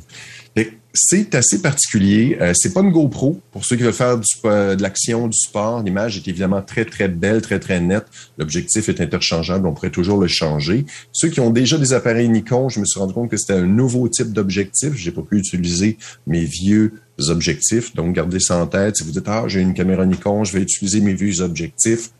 [0.97, 2.37] C'est assez particulier.
[2.39, 3.41] Euh, c'est pas une GoPro.
[3.51, 7.09] Pour ceux qui veulent faire euh, de l'action, du sport, l'image est évidemment très, très
[7.09, 8.05] belle, très, très nette.
[8.37, 9.67] L'objectif est interchangeable.
[9.67, 10.85] On pourrait toujours le changer.
[11.11, 13.65] Ceux qui ont déjà des appareils Nikon, je me suis rendu compte que c'était un
[13.65, 14.93] nouveau type d'objectif.
[14.95, 16.93] J'ai pas pu utiliser mes vieux
[17.27, 17.93] objectifs.
[17.93, 18.95] Donc, gardez ça en tête.
[18.95, 22.11] Si vous dites, ah, j'ai une caméra Nikon, je vais utiliser mes vieux objectifs.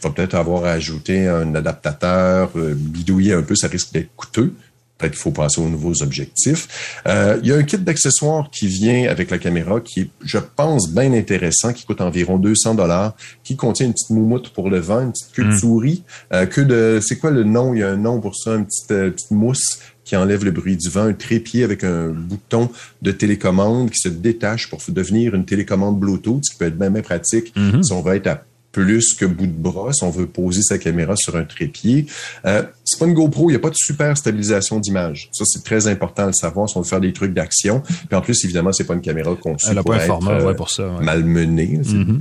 [0.00, 4.14] Il va peut-être avoir à ajouter un adaptateur, euh, bidouiller un peu, ça risque d'être
[4.16, 4.54] coûteux.
[5.02, 7.00] Peut-être qu'il faut passer aux nouveaux objectifs.
[7.08, 10.38] Euh, il y a un kit d'accessoires qui vient avec la caméra qui est, je
[10.38, 14.78] pense, bien intéressant, qui coûte environ 200 dollars, qui contient une petite moumoute pour le
[14.78, 15.58] vent, une petite queue de hmm.
[15.58, 17.74] souris, euh, que de, c'est quoi le nom?
[17.74, 20.52] Il y a un nom pour ça, une petite, euh, petite mousse qui enlève le
[20.52, 22.70] bruit du vent, un trépied avec un bouton
[23.02, 26.92] de télécommande qui se détache pour devenir une télécommande Bluetooth, ce qui peut être bien,
[27.02, 27.82] pratique hmm.
[27.82, 30.78] si on va être à plus que bout de bras si on veut poser sa
[30.78, 32.06] caméra sur un trépied.
[32.46, 35.28] Euh, c'est pas une GoPro, il n'y a pas de super stabilisation d'image.
[35.32, 37.82] Ça, c'est très important de le savoir si on veut faire des trucs d'action.
[38.08, 40.88] Puis en plus, évidemment, c'est pas une caméra conçue Elle pour être euh, pour ça,
[41.00, 41.78] malmenée.
[41.82, 42.18] Mm-hmm.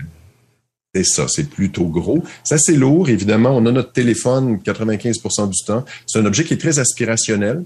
[0.94, 2.22] C'est ça, c'est plutôt gros.
[2.44, 3.10] Ça, c'est lourd.
[3.10, 5.86] Évidemment, on a notre téléphone 95% du temps.
[6.06, 7.64] C'est un objet qui est très aspirationnel.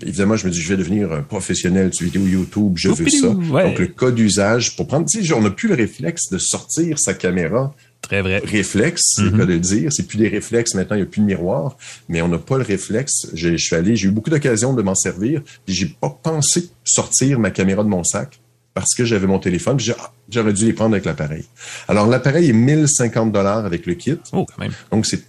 [0.00, 3.28] Évidemment, je me dis, je vais devenir un professionnel de vidéo YouTube, je veux ça.
[3.28, 6.98] Donc, le cas d'usage, pour prendre, tu sais, on n'a plus le réflexe de sortir
[6.98, 8.42] sa caméra Très vrai.
[8.44, 9.36] Réflexe, c'est mm-hmm.
[9.36, 9.92] de le dire.
[9.92, 11.76] C'est plus des réflexes maintenant, il n'y a plus de miroir,
[12.08, 13.28] mais on n'a pas le réflexe.
[13.32, 17.38] Je suis allé, j'ai eu beaucoup d'occasions de m'en servir, puis j'ai pas pensé sortir
[17.38, 18.40] ma caméra de mon sac
[18.74, 19.92] parce que j'avais mon téléphone, puis
[20.30, 21.44] j'aurais dû les prendre avec l'appareil.
[21.88, 24.18] Alors l'appareil est 1050 dollars avec le kit.
[24.32, 24.72] Oh, quand même.
[24.90, 25.22] Donc c'est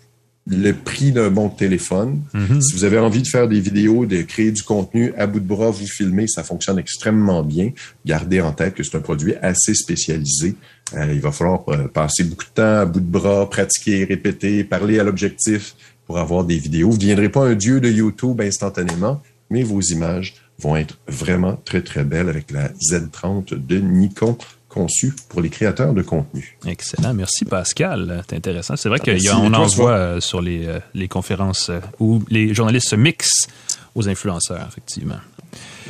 [0.46, 2.22] le prix d'un bon téléphone.
[2.34, 2.62] Mm-hmm.
[2.62, 5.48] Si vous avez envie de faire des vidéos, de créer du contenu à bout de
[5.48, 7.72] bras, vous filmez, ça fonctionne extrêmement bien.
[8.06, 10.56] Gardez en tête que c'est un produit assez spécialisé.
[10.96, 14.64] Euh, il va falloir euh, passer beaucoup de temps à bout de bras, pratiquer, répéter,
[14.64, 15.76] parler à l'objectif
[16.06, 16.90] pour avoir des vidéos.
[16.90, 21.60] Vous ne deviendrez pas un dieu de YouTube instantanément, mais vos images vont être vraiment
[21.64, 24.38] très, très belles avec la Z30 de Nikon
[24.74, 26.58] conçu pour les créateurs de contenu.
[26.66, 27.14] Excellent.
[27.14, 28.24] Merci Pascal.
[28.28, 28.76] C'est intéressant.
[28.76, 32.96] C'est vrai qu'on en voit sur les, euh, les conférences euh, où les journalistes se
[32.96, 33.48] mixent
[33.96, 35.20] aux influenceurs, effectivement.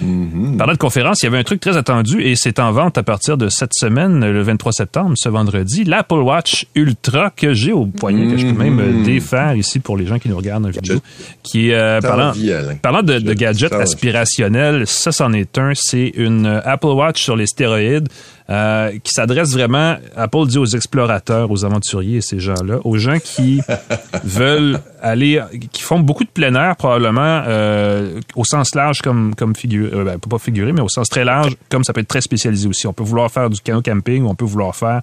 [0.03, 0.57] Mm-hmm.
[0.57, 3.03] Parlant de conférence, il y avait un truc très attendu et c'est en vente à
[3.03, 7.85] partir de cette semaine, le 23 septembre, ce vendredi, l'Apple Watch Ultra que j'ai au
[7.85, 9.03] poignet, que je peux même mm-hmm.
[9.03, 10.99] défaire ici pour les gens qui nous regardent en vidéo,
[11.43, 12.33] qui est, euh, parlant,
[12.81, 17.47] parlant de, de gadgets aspirationnels, ça c'en est un, c'est une Apple Watch sur les
[17.47, 18.09] stéroïdes
[18.49, 23.17] euh, qui s'adresse vraiment, Apple dit aux explorateurs, aux aventuriers et ces gens-là, aux gens
[23.23, 23.61] qui
[24.23, 25.41] veulent aller,
[25.71, 30.03] qui font beaucoup de plein air probablement, euh, au sens large comme, comme figure, euh,
[30.03, 32.85] ben, pas figurer, mais au sens très large, comme ça peut être très spécialisé aussi.
[32.85, 35.01] On peut vouloir faire du canot camping, ou on peut vouloir faire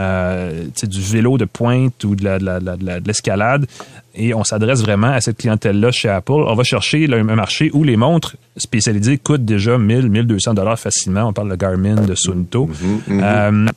[0.00, 3.66] euh, du vélo de pointe ou de l'escalade.
[4.14, 6.32] Et on s'adresse vraiment à cette clientèle-là chez Apple.
[6.32, 11.28] On va chercher un marché où les montres spécialisées coûtent déjà 1000, 1200 dollars facilement.
[11.28, 12.66] On parle de Garmin, de Sunto.
[12.66, 13.22] Mm-hmm, mm-hmm.
[13.22, 13.68] Euh.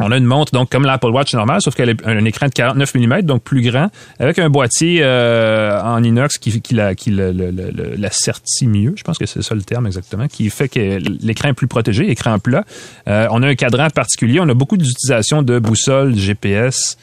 [0.00, 2.52] On a une montre donc comme l'Apple Watch normale, sauf qu'elle a un écran de
[2.52, 7.10] 49 mm, donc plus grand, avec un boîtier euh, en inox qui, qui, la, qui
[7.10, 8.94] la certit mieux.
[8.96, 12.10] Je pense que c'est ça le terme exactement, qui fait que l'écran est plus protégé,
[12.10, 12.64] écran plat.
[13.08, 14.40] Euh, on a un cadran particulier.
[14.40, 16.96] On a beaucoup d'utilisation de boussole, GPS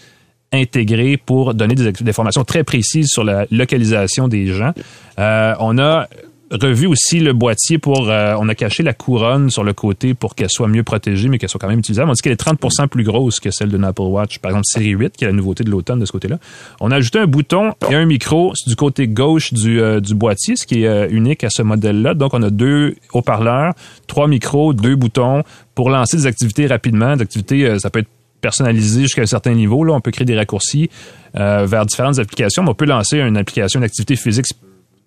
[0.52, 4.74] intégré pour donner des, informations très précises sur la localisation des gens.
[5.20, 6.08] Euh, on a
[6.52, 8.10] revu aussi le boîtier pour...
[8.10, 11.38] Euh, on a caché la couronne sur le côté pour qu'elle soit mieux protégée, mais
[11.38, 12.10] qu'elle soit quand même utilisable.
[12.10, 14.90] On dit qu'elle est 30% plus grosse que celle d'une Apple Watch, par exemple série
[14.90, 16.40] 8, qui est la nouveauté de l'automne de ce côté-là.
[16.80, 20.56] On a ajouté un bouton et un micro du côté gauche du, euh, du boîtier,
[20.56, 22.14] ce qui est unique à ce modèle-là.
[22.14, 23.74] Donc, on a deux haut-parleurs,
[24.08, 25.44] trois micros, deux boutons
[25.76, 27.16] pour lancer des activités rapidement.
[27.16, 28.10] Des activités, ça peut être
[28.42, 29.84] personnalisé jusqu'à un certain niveau.
[29.84, 30.90] Là, on peut créer des raccourcis
[31.36, 34.46] euh, vers différentes applications, mais on peut lancer une application d'activité physique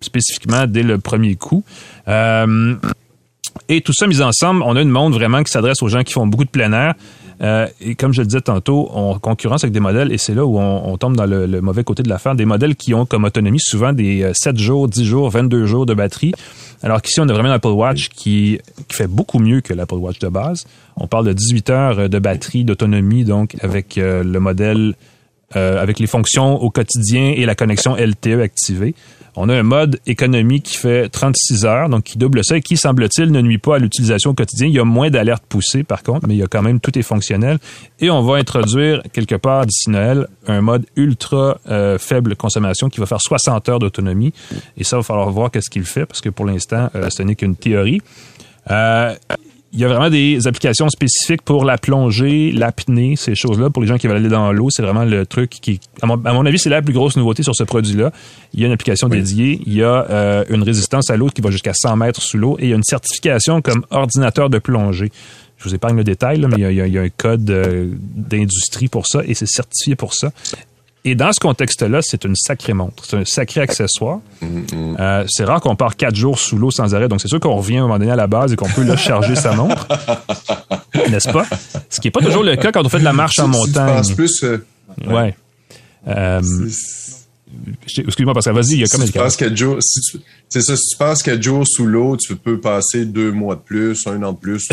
[0.03, 1.63] spécifiquement dès le premier coup.
[2.07, 2.75] Euh,
[3.69, 6.13] et tout ça mis ensemble, on a une montre vraiment qui s'adresse aux gens qui
[6.13, 6.95] font beaucoup de plein air.
[7.41, 10.45] Euh, et comme je le disais tantôt, on concurrence avec des modèles, et c'est là
[10.45, 13.59] où on, tombe dans le, mauvais côté de l'affaire, des modèles qui ont comme autonomie
[13.59, 16.33] souvent des 7 jours, 10 jours, 22 jours de batterie.
[16.83, 20.19] Alors qu'ici, on a vraiment l'Apple Watch qui, qui fait beaucoup mieux que l'Apple Watch
[20.19, 20.65] de base.
[20.95, 24.93] On parle de 18 heures de batterie, d'autonomie, donc avec euh, le modèle
[25.55, 28.95] euh, avec les fonctions au quotidien et la connexion LTE activée.
[29.35, 32.77] On a un mode économie qui fait 36 heures, donc qui double ça et qui,
[32.77, 34.67] semble-t-il, ne nuit pas à l'utilisation au quotidien.
[34.67, 36.97] Il y a moins d'alertes poussées, par contre, mais il y a quand même, tout
[36.99, 37.57] est fonctionnel.
[37.99, 42.99] Et on va introduire, quelque part d'ici Noël, un mode ultra euh, faible consommation qui
[42.99, 44.33] va faire 60 heures d'autonomie.
[44.77, 47.23] Et ça, il va falloir voir qu'est-ce qu'il fait, parce que pour l'instant, euh, ce
[47.23, 48.01] n'est qu'une théorie.
[48.69, 49.15] Euh,
[49.73, 53.71] il y a vraiment des applications spécifiques pour la plongée, l'apnée, ces choses-là.
[53.71, 56.45] Pour les gens qui veulent aller dans l'eau, c'est vraiment le truc qui, à mon,
[56.45, 58.11] avis, c'est la plus grosse nouveauté sur ce produit-là.
[58.53, 61.41] Il y a une application dédiée, il y a euh, une résistance à l'eau qui
[61.41, 64.59] va jusqu'à 100 mètres sous l'eau et il y a une certification comme ordinateur de
[64.59, 65.11] plongée.
[65.57, 67.49] Je vous épargne le détail, là, mais il y, a, il y, a, un code
[67.49, 70.31] euh, d'industrie pour ça et c'est certifié pour ça.
[71.05, 73.03] Et dans ce contexte-là, c'est une sacrée montre.
[73.05, 74.19] C'est un sacré accessoire.
[74.41, 77.09] Euh, c'est rare qu'on part quatre jours sous l'eau sans arrêt.
[77.09, 78.83] Donc, c'est sûr qu'on revient à un moment donné à la base et qu'on peut
[78.83, 79.85] là, charger sa montre.
[81.09, 81.45] N'est-ce pas?
[81.89, 84.03] Ce qui n'est pas toujours le cas quand on fait de la marche en montagne.
[84.03, 84.43] Si tu plus...
[84.43, 84.65] Euh,
[85.07, 85.35] ouais.
[86.07, 86.41] Euh,
[87.97, 89.77] Excuse-moi, parce que vas-y, il y a comme si tu quatre jours,
[90.49, 93.61] c'est ça, si tu passes quatre jours sous l'eau, tu peux passer deux mois de
[93.61, 94.67] plus, un an de plus,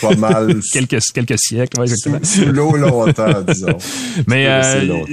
[0.00, 0.60] pas mal.
[0.72, 2.18] quelques, quelques siècles, ouais, exactement.
[2.22, 3.76] Sous, l'eau longtemps, disons.
[4.26, 5.04] Mais, euh,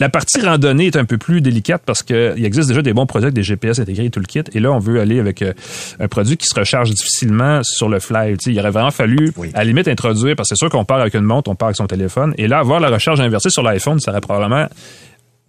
[0.00, 3.26] la partie randonnée est un peu plus délicate parce qu'il existe déjà des bons produits
[3.26, 4.42] avec des GPS intégrés et tout le kit.
[4.54, 5.52] Et là, on veut aller avec euh,
[6.00, 8.36] un produit qui se recharge difficilement sur le fly.
[8.46, 11.12] il aurait vraiment fallu, à la limite, introduire, parce que c'est sûr qu'on part avec
[11.12, 12.34] une montre, on part avec son téléphone.
[12.38, 14.66] Et là, avoir la recharge inversée sur l'iPhone, ça aurait probablement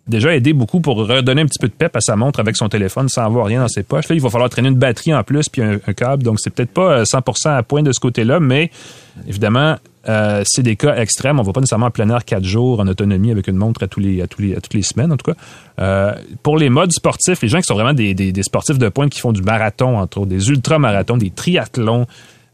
[0.07, 2.67] déjà aidé beaucoup pour redonner un petit peu de pep à sa montre avec son
[2.67, 4.09] téléphone sans avoir rien dans ses poches.
[4.09, 6.23] Là, il va falloir traîner une batterie en plus puis un, câble.
[6.23, 8.69] Donc, c'est peut-être pas 100% euh, à point de ce côté-là, mais
[9.27, 9.77] évidemment,
[10.09, 11.39] euh, c'est des cas extrêmes.
[11.39, 13.87] On va pas nécessairement en plein air quatre jours en autonomie avec une montre à
[13.87, 15.37] tous les à tous les à toutes les semaines en tout cas.
[15.79, 19.11] Euh, pour les modes sportifs, les gens qui sont vraiment des, des, sportifs de pointe
[19.11, 22.07] qui font du marathon entre autres, des ultramarathons, des triathlons.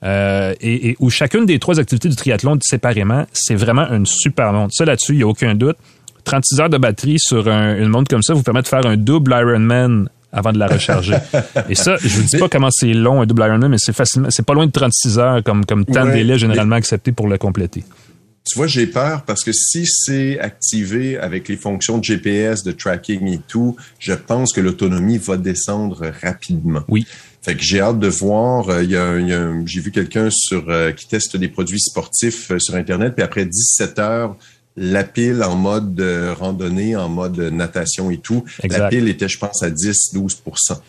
[0.04, 4.72] Euh, et, où chacune des trois activités du triathlon séparément, c'est vraiment une super montre.
[4.76, 5.78] Ça là-dessus, il n'y a aucun doute.
[6.24, 9.32] 36 heures de batterie sur une montre comme ça vous permet de faire un double
[9.32, 11.16] Ironman avant de la recharger.
[11.70, 14.30] Et ça, je vous dis pas comment c'est long un double Ironman, mais c'est facilement,
[14.30, 17.38] c'est pas loin de 36 heures comme, comme temps de délai généralement accepté pour le
[17.38, 17.84] compléter.
[18.48, 22.72] Tu vois, j'ai peur parce que si c'est activé avec les fonctions de GPS, de
[22.72, 26.84] tracking et tout, je pense que l'autonomie va descendre rapidement.
[26.88, 27.06] Oui.
[27.42, 28.70] Fait que j'ai hâte de voir.
[28.70, 32.60] Euh, il y a, j'ai vu quelqu'un sur euh, qui teste des produits sportifs euh,
[32.60, 34.36] sur Internet, puis après 17 heures
[34.78, 38.46] la pile en mode de randonnée, en mode natation et tout.
[38.70, 40.38] La pile était, je pense, à 10-12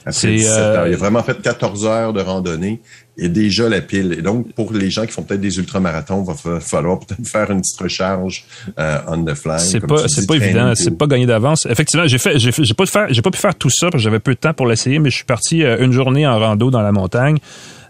[0.05, 0.86] après 17 euh, heures.
[0.86, 2.82] Il a vraiment fait 14 heures de randonnée
[3.16, 4.12] et déjà la pile.
[4.12, 7.51] Et donc, pour les gens qui font peut-être des ultramarathons, il va falloir peut-être faire
[7.51, 8.45] une petite recharge
[8.78, 9.59] euh, on the fly.
[9.59, 11.66] C'est pas, c'est pas évident, c'est pas gagné d'avance.
[11.66, 14.39] Effectivement, j'ai fait, j'ai, pas pas pu faire tout ça parce que j'avais peu de
[14.39, 17.39] temps pour l'essayer, mais je suis parti euh, une journée en rando dans la montagne.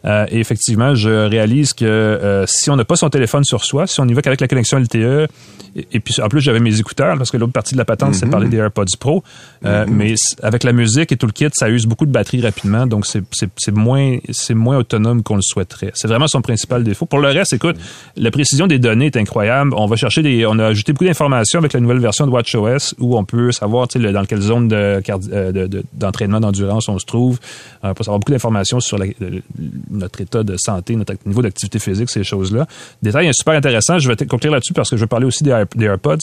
[0.05, 3.87] Euh, et effectivement, je réalise que euh, si on n'a pas son téléphone sur soi,
[3.87, 5.29] si on y va qu'avec la connexion LTE,
[5.93, 8.29] et, puis en plus j'avais mes écouteurs parce que l'autre partie de la patente c'est
[8.29, 9.23] parler des AirPods Pro,
[9.65, 9.91] euh, mm-hmm.
[9.91, 13.07] mais avec la musique et tout le kit, ça use beaucoup de batterie rapidement, donc
[13.07, 14.19] c'est moins
[14.51, 15.91] moins autonome qu'on le souhaiterait.
[15.95, 17.07] C'est vraiment son principal défaut.
[17.07, 17.77] Pour le reste, écoute,
[18.17, 19.73] la précision des données est incroyable.
[19.77, 22.95] On va chercher des, on a ajouté beaucoup d'informations avec la nouvelle version de WatchOS
[22.99, 27.39] où on peut savoir dans quelle zone d'entraînement de, d'endurance on se trouve.
[27.83, 29.07] On peut savoir beaucoup d'informations sur la,
[29.91, 32.67] notre état de santé, notre niveau d'activité physique, ces choses-là.
[33.03, 33.99] Détail super intéressant.
[33.99, 36.19] Je vais conclure là-dessus parce que je vais parler aussi des, AirPods.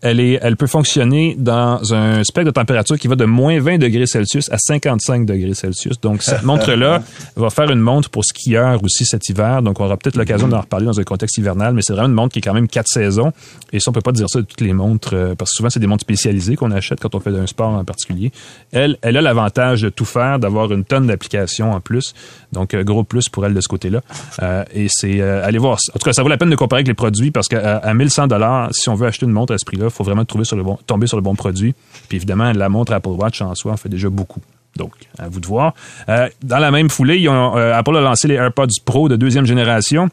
[0.00, 3.78] Elle, est, elle peut fonctionner dans un spectre de température qui va de moins 20
[3.78, 6.00] degrés Celsius à 55 degrés Celsius.
[6.00, 7.02] Donc, cette montre-là
[7.36, 9.62] va faire une montre pour skieurs aussi cet hiver.
[9.62, 12.14] Donc, on aura peut-être l'occasion d'en reparler dans un contexte hivernal, mais c'est vraiment une
[12.14, 13.32] montre qui est quand même quatre saisons.
[13.72, 15.70] Et ça, on peut pas dire ça de toutes les montres, euh, parce que souvent,
[15.70, 18.32] c'est des montres spécialisées qu'on achète quand on fait un sport en particulier.
[18.72, 22.14] Elle, elle a l'avantage de tout faire, d'avoir une tonne d'applications en plus.
[22.52, 24.00] Donc, euh, plus pour elle de ce côté-là.
[24.42, 25.78] Euh, et c'est, euh, allez voir.
[25.94, 27.94] En tout cas, ça vaut la peine de comparer avec les produits parce qu'à à
[27.94, 30.44] 1100 dollars, si on veut acheter une montre à ce prix-là, il faut vraiment trouver
[30.44, 31.74] sur le bon, tomber sur le bon produit.
[32.08, 34.40] Puis évidemment, la montre Apple Watch en soi en fait déjà beaucoup.
[34.76, 35.74] Donc, à vous de voir.
[36.08, 40.08] dans la même foulée, Apple a lancé les AirPods Pro de deuxième génération.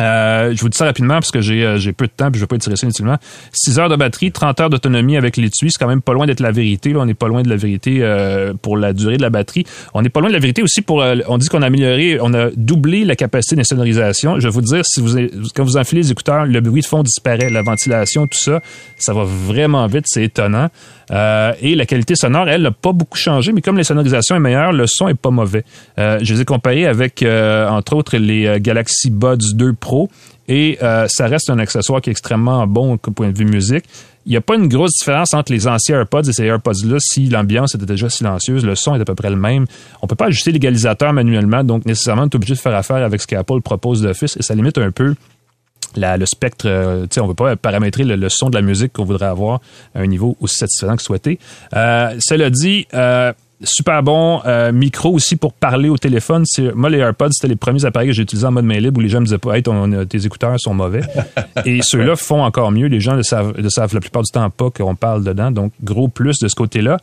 [0.00, 2.38] Euh, je vous dis ça rapidement parce que j'ai, euh, peu de temps et je
[2.38, 3.16] ne vais pas étirer ça inutilement.
[3.52, 6.40] 6 heures de batterie, 30 heures d'autonomie avec l'étui, c'est quand même pas loin d'être
[6.40, 6.92] la vérité.
[6.92, 9.64] Là, on n'est pas loin de la vérité euh, pour la durée de la batterie.
[9.94, 11.04] On n'est pas loin de la vérité aussi pour...
[11.28, 14.38] on dit qu'on a amélioré, on a doublé la capacité d'insonorisation.
[14.38, 15.16] Je vais vous dire, si vous
[15.54, 18.60] quand vous enfilez les écouteurs, le bruit de fond disparaît, la ventilation, tout ça,
[18.96, 20.68] ça va vraiment vite, c'est étonnant.
[21.10, 24.72] Et la qualité sonore, elle, n'a pas beaucoup changé, mais comme les sonorisations est meilleure,
[24.72, 25.64] le son est pas mauvais.
[25.96, 30.08] je les ai comparés avec, entre autres, les Galaxy Buds 2 Pro
[30.48, 33.84] et euh, ça reste un accessoire qui est extrêmement bon au point de vue musique.
[34.26, 37.28] Il n'y a pas une grosse différence entre les anciens AirPods et ces AirPods-là si
[37.28, 38.64] l'ambiance était déjà silencieuse.
[38.64, 39.66] Le son est à peu près le même.
[40.02, 43.20] On peut pas ajuster l'égalisateur manuellement, donc nécessairement, on est obligé de faire affaire avec
[43.20, 45.14] ce qu'Apple propose d'office et ça limite un peu
[45.96, 49.60] le spectre, euh, on veut pas paramétrer le, son de la musique qu'on voudrait avoir
[49.94, 51.38] à un niveau aussi satisfaisant que souhaité.
[51.74, 53.32] Euh, cela dit, euh,
[53.62, 56.44] super bon euh, micro aussi pour parler au téléphone.
[56.74, 59.02] Moi, les AirPods, c'était les premiers appareils que j'ai utilisés en mode main libre où
[59.02, 59.62] les gens me disaient pas hey,
[60.08, 61.00] tes écouteurs sont mauvais.
[61.64, 62.86] Et ceux-là font encore mieux.
[62.86, 65.50] Les gens le savent, le savent la plupart du temps pas qu'on parle dedans.
[65.50, 66.98] Donc, gros plus de ce côté-là.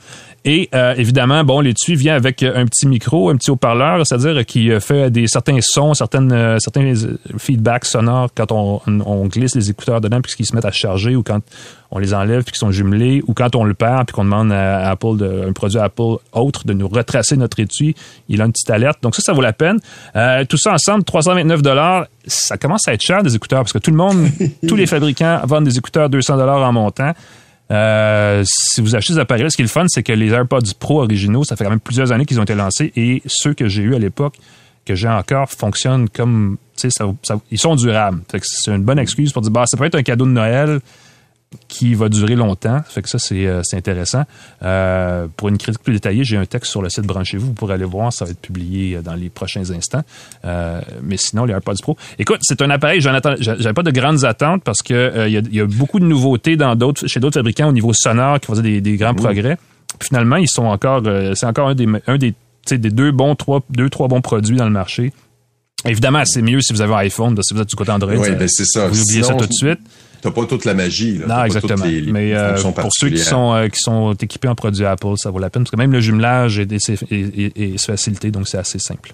[0.46, 4.72] Et euh, évidemment, bon, l'étui vient avec un petit micro, un petit haut-parleur, c'est-à-dire qui
[4.72, 6.94] euh, fait des certains sons, certaines, certains
[7.38, 11.24] feedbacks sonores quand on, on glisse les écouteurs dedans puisqu'ils se mettent à charger ou
[11.24, 11.42] quand
[11.96, 14.52] on les enlève puis qu'ils sont jumelés, ou quand on le perd puis qu'on demande
[14.52, 17.96] à Apple, de, un produit Apple autre, de nous retracer notre étui,
[18.28, 19.02] il a une petite alerte.
[19.02, 19.80] Donc ça, ça vaut la peine.
[20.18, 22.08] Euh, tout ça ensemble, 329 dollars.
[22.28, 24.28] Ça commence à être cher des écouteurs parce que tout le monde,
[24.68, 27.14] tous les fabricants vendent des écouteurs 200 dollars en montant.
[27.72, 30.74] Euh, si vous achetez des appareils, ce qui est le fun, c'est que les AirPods
[30.78, 33.70] Pro originaux, ça fait quand même plusieurs années qu'ils ont été lancés et ceux que
[33.70, 34.36] j'ai eu à l'époque,
[34.86, 37.06] que j'ai encore, fonctionnent comme, tu sais,
[37.52, 38.20] ils sont durables.
[38.42, 40.82] C'est une bonne excuse pour dire, bah, ça peut être un cadeau de Noël
[41.68, 42.82] qui va durer longtemps.
[42.88, 44.24] Fait que ça, c'est, euh, intéressant.
[44.64, 47.48] Euh, pour une critique plus détaillée, j'ai un texte sur le site Branchez-vous.
[47.48, 48.14] Vous pourrez aller voir.
[48.14, 50.04] Ça va être publié euh, dans les prochains instants.
[50.44, 51.98] mais sinon, les AirPods Pro.
[52.20, 53.22] Écoute, c'est un appareil, j'avais
[53.74, 57.20] pas de grandes attentes parce que il y, a, beaucoup de nouveautés dans d'autres, chez
[57.20, 59.58] d'autres fabricants au niveau sonore qui faisaient des, grands progrès.
[60.02, 61.02] finalement, ils sont encore,
[61.34, 62.34] c'est encore un des, un des,
[62.70, 65.12] des deux bons, trois, deux, trois bons produits dans le marché.
[65.88, 68.14] Évidemment, c'est mieux si vous avez un iPhone, si vous êtes du côté Android.
[68.16, 68.88] Oui, ben c'est ça.
[68.88, 69.80] Vous oubliez ça tout de suite.
[70.26, 71.20] T'as pas toute la magie.
[71.20, 71.28] Là.
[71.28, 71.86] Non, exactement.
[72.08, 75.38] Mais euh, pour ceux qui sont, euh, qui sont équipés en produits Apple, ça vaut
[75.38, 79.14] la peine parce que même le jumelage est, est, facilité, donc c'est assez simple.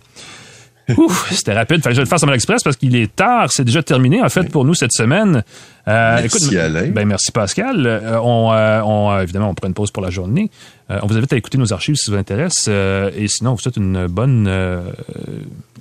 [0.98, 1.84] Ouf, c'était rapide.
[1.84, 3.52] Fallait que je le fasse en mode express parce qu'il est tard.
[3.52, 5.44] C'est déjà terminé, en fait, pour nous cette semaine.
[5.90, 6.88] Euh, merci, Alain.
[6.88, 7.86] Ben, merci, Pascal.
[7.86, 10.50] Euh, on, euh, on, évidemment, on prend une pause pour la journée.
[10.90, 12.70] on vous invite à écouter nos archives si ça vous intéresse.
[12.70, 14.50] et sinon, on vous souhaite une bonne,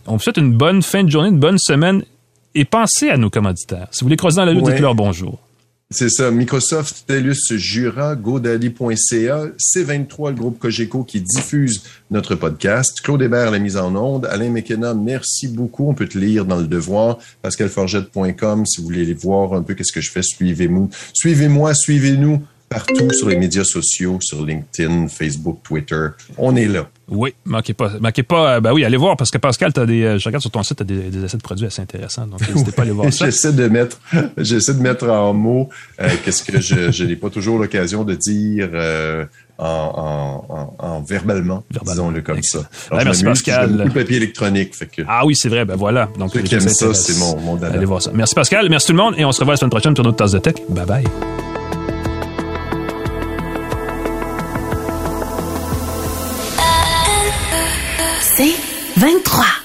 [0.06, 2.02] on vous souhaite une bonne fin de journée, une bonne semaine
[2.54, 3.88] et pensez à nos commanditaires.
[3.90, 5.38] Si vous voulez croiser dans la lutte, dites-leur bonjour.
[5.92, 6.30] C'est ça.
[6.30, 11.82] Microsoft, TELUS, Jura, GoDaddy.ca, C23, le groupe Cogeco qui diffuse
[12.12, 13.00] notre podcast.
[13.00, 14.26] Claude Hébert, la mise en onde.
[14.26, 15.88] Alain McKenna, merci beaucoup.
[15.88, 17.18] On peut te lire dans le devoir.
[17.42, 20.86] PascalForgette.com, si vous voulez voir un peu qu'est-ce que je fais, suivez-moi.
[21.12, 22.40] Suivez-moi, suivez-nous
[22.70, 26.06] partout sur les médias sociaux, sur LinkedIn, Facebook, Twitter.
[26.38, 26.88] On est là.
[27.08, 27.90] Oui, manquez pas.
[28.00, 28.54] Manquez pas.
[28.54, 30.62] Euh, ben oui, allez voir parce que Pascal, as des, euh, je regarde sur ton
[30.62, 32.28] site, tu as des, des, essais de produits assez intéressants.
[32.28, 33.24] Donc, n'hésitez pas à aller voir ça.
[33.24, 34.00] j'essaie de mettre,
[34.38, 35.68] j'essaie de mettre en mots
[36.00, 38.70] euh, qu'est-ce que je, n'ai pas toujours l'occasion de dire.
[39.58, 42.70] en, en, en, verbalement, disons-le comme ça.
[42.92, 43.82] merci Pascal.
[43.84, 44.76] Le papier électronique.
[44.76, 46.08] Fait que, ah oui, c'est vrai, ben voilà.
[46.16, 48.12] Donc, Ceux qui aiment ça, c'est mon, mon Allez voir ça.
[48.14, 50.18] Merci Pascal, merci tout le monde et on se revoit la semaine prochaine pour notre
[50.18, 50.54] tasse de tech.
[50.68, 51.04] Bye bye.
[59.00, 59.59] 23.